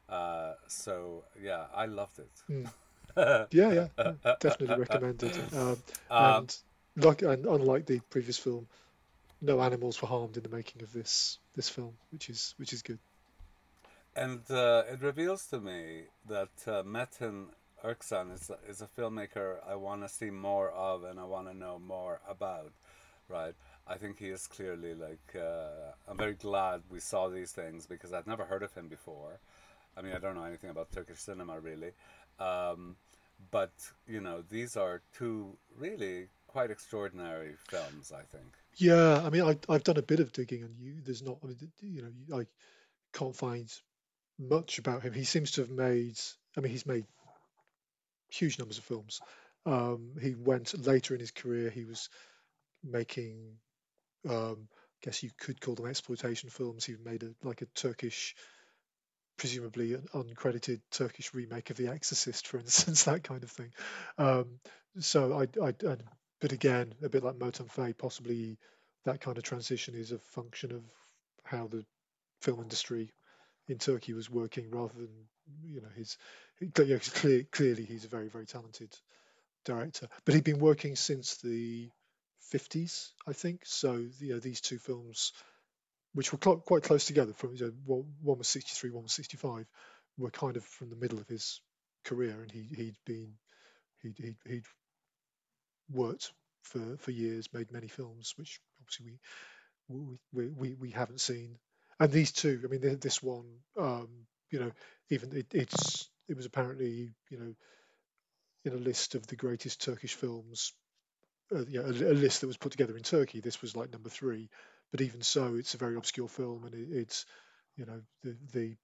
Uh, 0.09 0.55
so 0.67 1.25
yeah, 1.41 1.67
I 1.75 1.87
loved 1.87 2.19
it. 2.19 2.31
Mm. 2.51 2.71
yeah, 3.51 3.89
yeah, 3.97 4.13
definitely 4.41 4.77
recommended. 4.77 5.33
Um, 5.53 5.77
um, 6.11 6.35
and 6.35 6.57
like, 6.97 7.23
and 7.23 7.47
unlike 7.47 7.87
the 7.87 8.01
previous 8.11 8.39
film, 8.39 8.67
no 9.41 9.61
animals 9.61 10.01
were 10.01 10.09
harmed 10.09 10.37
in 10.37 10.43
the 10.43 10.49
making 10.49 10.83
of 10.83 10.93
this 10.93 11.39
this 11.55 11.69
film, 11.69 11.95
which 12.11 12.31
is 12.31 12.55
which 12.59 12.73
is 12.73 12.83
good. 12.83 12.99
And 14.17 14.41
uh, 14.51 14.83
it 14.91 15.01
reveals 15.01 15.47
to 15.47 15.61
me 15.61 16.05
that 16.29 16.49
uh, 16.67 16.83
Metin 16.83 17.47
Erksan 17.85 18.35
is 18.35 18.51
a, 18.51 18.59
is 18.69 18.83
a 18.83 18.87
filmmaker 18.87 19.59
I 19.69 19.77
want 19.77 20.03
to 20.03 20.09
see 20.09 20.31
more 20.31 20.71
of 20.71 21.05
and 21.05 21.21
I 21.21 21.25
want 21.25 21.47
to 21.49 21.55
know 21.55 21.79
more 21.79 22.21
about. 22.29 22.73
Right, 23.29 23.55
I 23.87 23.97
think 23.97 24.19
he 24.19 24.29
is 24.29 24.47
clearly 24.47 24.95
like. 24.95 25.37
Uh, 25.37 25.93
I'm 26.09 26.17
very 26.17 26.35
glad 26.35 26.81
we 26.89 26.99
saw 26.99 27.29
these 27.29 27.53
things 27.53 27.87
because 27.87 28.15
I'd 28.15 28.27
never 28.27 28.47
heard 28.47 28.63
of 28.63 28.73
him 28.75 28.89
before. 28.89 29.39
I 29.99 30.03
mean, 30.03 30.13
I 30.13 30.19
don't 30.19 30.37
know 30.37 30.45
anything 30.45 30.71
about 30.71 30.93
Turkish 30.93 31.19
cinema 31.19 31.59
really, 31.59 31.91
um, 32.39 32.97
but 33.51 33.73
you 34.07 34.21
know, 34.21 34.45
these 34.49 34.77
are 34.77 35.03
two 35.17 35.57
really 35.77 36.29
quite 36.47 36.71
extraordinary 36.71 37.55
films. 37.69 38.13
I 38.13 38.23
think. 38.23 38.47
Yeah, 38.77 39.21
I 39.25 39.31
mean, 39.31 39.43
I, 39.43 39.59
I've 39.69 39.83
done 39.83 39.97
a 39.97 40.03
bit 40.03 40.21
of 40.21 40.33
digging, 40.33 40.63
and 40.63 40.75
you, 40.79 40.95
there's 41.05 41.23
not. 41.23 41.39
I 41.43 41.49
mean, 41.49 41.73
you 41.81 42.03
know, 42.03 42.39
I 42.39 42.47
can't 43.13 43.35
find 43.35 43.69
much 44.39 44.79
about 44.79 45.03
him. 45.03 45.13
He 45.13 45.25
seems 45.25 45.53
to 45.53 45.63
have 45.63 45.71
made. 45.71 46.19
I 46.57 46.61
mean, 46.61 46.71
he's 46.71 46.87
made 46.87 47.05
huge 48.31 48.59
numbers 48.59 48.79
of 48.79 48.85
films. 48.85 49.21
Um, 49.67 50.13
he 50.21 50.35
went 50.35 50.87
later 50.87 51.15
in 51.15 51.21
his 51.21 51.33
career. 51.33 51.71
He 51.71 51.85
was 51.85 52.09
making, 52.85 53.57
um, 54.29 54.69
I 54.71 54.99
guess 55.03 55.23
you 55.23 55.31
could 55.39 55.61
call 55.61 55.75
them 55.75 55.87
exploitation 55.87 56.51
films. 56.51 56.85
He 56.85 56.95
made 57.05 57.25
a 57.25 57.35
like 57.43 57.63
a 57.63 57.67
Turkish 57.67 58.37
presumably 59.39 59.95
an 59.95 60.07
uncredited 60.13 60.81
Turkish 60.91 61.33
remake 61.33 61.71
of 61.71 61.77
The 61.79 61.89
Exorcist, 61.89 62.47
for 62.47 62.59
instance, 62.59 63.05
that 63.05 63.25
kind 63.25 63.43
of 63.43 63.51
thing. 63.51 63.73
Um, 64.19 64.61
so 64.99 65.33
I, 65.39 65.65
I, 65.65 65.69
I, 65.69 65.97
but 66.41 66.53
again, 66.53 66.95
a 67.03 67.09
bit 67.09 67.25
like 67.25 67.39
Moton 67.39 67.71
Fay, 67.71 67.95
possibly 67.95 68.59
that 69.05 69.21
kind 69.21 69.39
of 69.39 69.45
transition 69.45 69.95
is 69.95 70.13
a 70.13 70.19
function 70.19 70.73
of 70.73 70.83
how 71.45 71.69
the 71.69 71.85
film 72.43 72.61
industry 72.61 73.11
in 73.69 73.79
Turkey 73.79 74.13
was 74.13 74.31
working, 74.31 74.71
rather 74.71 74.95
than 74.95 75.11
you 75.65 75.81
know 75.81 75.89
his. 75.97 76.17
Clear, 76.75 77.45
clearly, 77.53 77.85
he's 77.85 78.05
a 78.05 78.09
very 78.09 78.29
very 78.29 78.47
talented 78.47 78.91
director, 79.65 80.09
but 80.25 80.35
he'd 80.35 80.45
been 80.45 80.59
working 80.59 80.97
since 80.97 81.37
the 81.37 81.89
50s, 82.53 83.11
I 83.27 83.33
think. 83.33 83.63
So 83.65 84.05
you 84.19 84.35
know, 84.35 84.41
these 84.41 84.61
two 84.61 84.79
films 84.79 85.33
which 86.15 86.33
were 86.33 86.39
cl- 86.43 86.59
quite 86.59 86.83
close 86.83 87.07
together. 87.07 87.33
From 87.33 87.55
you 87.55 87.67
know, 87.87 88.05
one 88.23 88.39
was 88.39 88.49
63, 88.49 88.91
one 88.91 89.05
was 89.05 89.13
65, 89.13 89.67
were 90.17 90.31
kind 90.31 90.57
of 90.57 90.65
from 90.65 90.91
the 90.91 90.97
middle 90.97 91.19
of 91.19 91.29
his 91.29 91.61
career, 92.05 92.41
and 92.41 92.51
he 92.51 92.63
he'd 92.75 92.97
been 93.05 93.35
he'd 94.03 94.19
he'd, 94.19 94.37
he'd 94.47 94.65
worked 95.91 96.33
for 96.63 96.97
for 96.99 97.11
years, 97.11 97.53
made 97.53 97.73
many 97.73 97.89
films, 97.89 98.35
which 98.37 98.61
obviously 98.81 99.19
we 99.89 100.19
we 100.33 100.49
we, 100.49 100.75
we 100.75 100.91
haven't 100.91 101.21
seen. 101.21 101.57
And 102.01 102.13
these 102.13 102.31
two, 102.31 102.61
I 102.65 102.69
mean, 102.69 102.99
this 103.01 103.23
one, 103.23 103.47
um, 103.77 104.09
you 104.51 104.61
know, 104.61 104.71
even 105.11 105.37
it, 105.37 105.47
it's 105.53 106.09
it 106.29 106.37
was 106.37 106.47
apparently 106.47 107.11
you 107.31 107.39
know 107.39 107.55
in 108.65 108.73
a 108.73 108.77
list 108.77 109.15
of 109.15 109.27
the 109.27 109.37
greatest 109.37 109.83
Turkish 109.83 110.15
films, 110.15 110.73
uh, 111.55 111.65
yeah, 111.69 111.81
a, 111.81 111.91
a, 111.91 112.15
list 112.15 112.41
that 112.41 112.47
was 112.47 112.57
put 112.57 112.73
together 112.73 112.97
in 112.97 113.03
Turkey. 113.03 113.41
This 113.41 113.63
was 113.63 113.77
like 113.77 113.93
number 113.93 114.11
three, 114.11 114.51
but 114.91 115.01
even 115.01 115.23
so, 115.23 115.57
it's 115.57 115.75
a 115.75 115.79
very 115.79 115.97
obscure 115.97 116.29
film, 116.29 116.65
and 116.65 116.75
it, 116.75 116.89
it's 116.91 117.27
you 117.77 117.87
know 117.87 118.01
the 118.23 118.37
the 118.53 118.77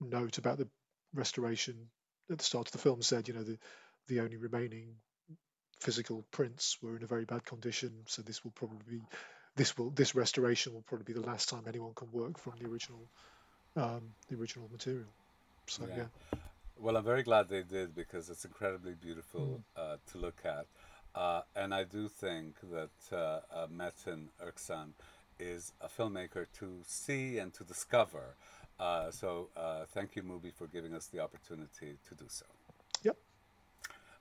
note 0.00 0.38
about 0.38 0.58
the 0.58 0.68
restoration 1.14 1.76
at 2.30 2.38
the 2.38 2.44
start 2.44 2.68
of 2.68 2.72
the 2.72 2.78
film 2.78 3.02
said 3.02 3.28
you 3.28 3.34
know 3.34 3.42
the 3.42 3.58
the 4.08 4.20
only 4.20 4.36
remaining 4.36 4.94
physical 5.80 6.24
prints 6.30 6.78
were 6.82 6.96
in 6.96 7.02
a 7.02 7.06
very 7.06 7.24
bad 7.24 7.44
condition, 7.44 7.92
so 8.06 8.22
this 8.22 8.44
will 8.44 8.52
probably 8.52 8.78
be 8.88 9.02
this 9.56 9.76
will 9.76 9.90
this 9.90 10.14
restoration 10.14 10.72
will 10.72 10.82
probably 10.82 11.12
be 11.12 11.18
the 11.18 11.26
last 11.26 11.48
time 11.48 11.64
anyone 11.66 11.92
can 11.94 12.10
work 12.12 12.38
from 12.38 12.54
the 12.60 12.68
original 12.68 13.08
um, 13.76 14.02
the 14.28 14.36
original 14.36 14.68
material. 14.70 15.12
So 15.66 15.86
yeah. 15.88 15.96
yeah. 16.32 16.38
Well, 16.78 16.96
I'm 16.96 17.04
very 17.04 17.22
glad 17.22 17.48
they 17.48 17.62
did 17.62 17.94
because 17.94 18.28
it's 18.28 18.44
incredibly 18.44 18.94
beautiful 18.94 19.60
mm. 19.60 19.80
uh, 19.80 19.96
to 20.10 20.18
look 20.18 20.40
at. 20.44 20.66
Uh, 21.14 21.42
and 21.54 21.74
I 21.74 21.84
do 21.84 22.08
think 22.08 22.56
that 22.70 23.16
uh, 23.16 23.40
uh 23.54 23.66
Metin 23.66 24.28
Erksan 24.44 24.92
is 25.42 25.72
a 25.80 25.88
filmmaker 25.88 26.46
to 26.58 26.82
see 26.86 27.38
and 27.38 27.52
to 27.54 27.64
discover. 27.64 28.36
Uh, 28.78 29.10
so 29.10 29.48
uh, 29.56 29.84
thank 29.92 30.14
you, 30.16 30.22
Mubi, 30.22 30.52
for 30.54 30.66
giving 30.66 30.94
us 30.94 31.06
the 31.06 31.20
opportunity 31.20 31.96
to 32.08 32.14
do 32.14 32.24
so. 32.28 32.44
Yep. 33.02 33.16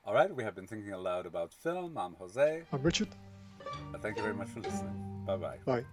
All 0.05 0.13
right, 0.13 0.33
we 0.33 0.43
have 0.43 0.55
been 0.55 0.67
thinking 0.67 0.93
aloud 0.93 1.25
about 1.25 1.53
film. 1.53 1.97
I'm 1.97 2.13
Jose. 2.15 2.63
I'm 2.71 2.81
Richard. 2.81 3.09
thank 4.01 4.15
you 4.17 4.23
very 4.23 4.35
much 4.35 4.49
for 4.49 4.61
listening. 4.61 5.23
Bye-bye. 5.25 5.59
Bye. 5.65 5.83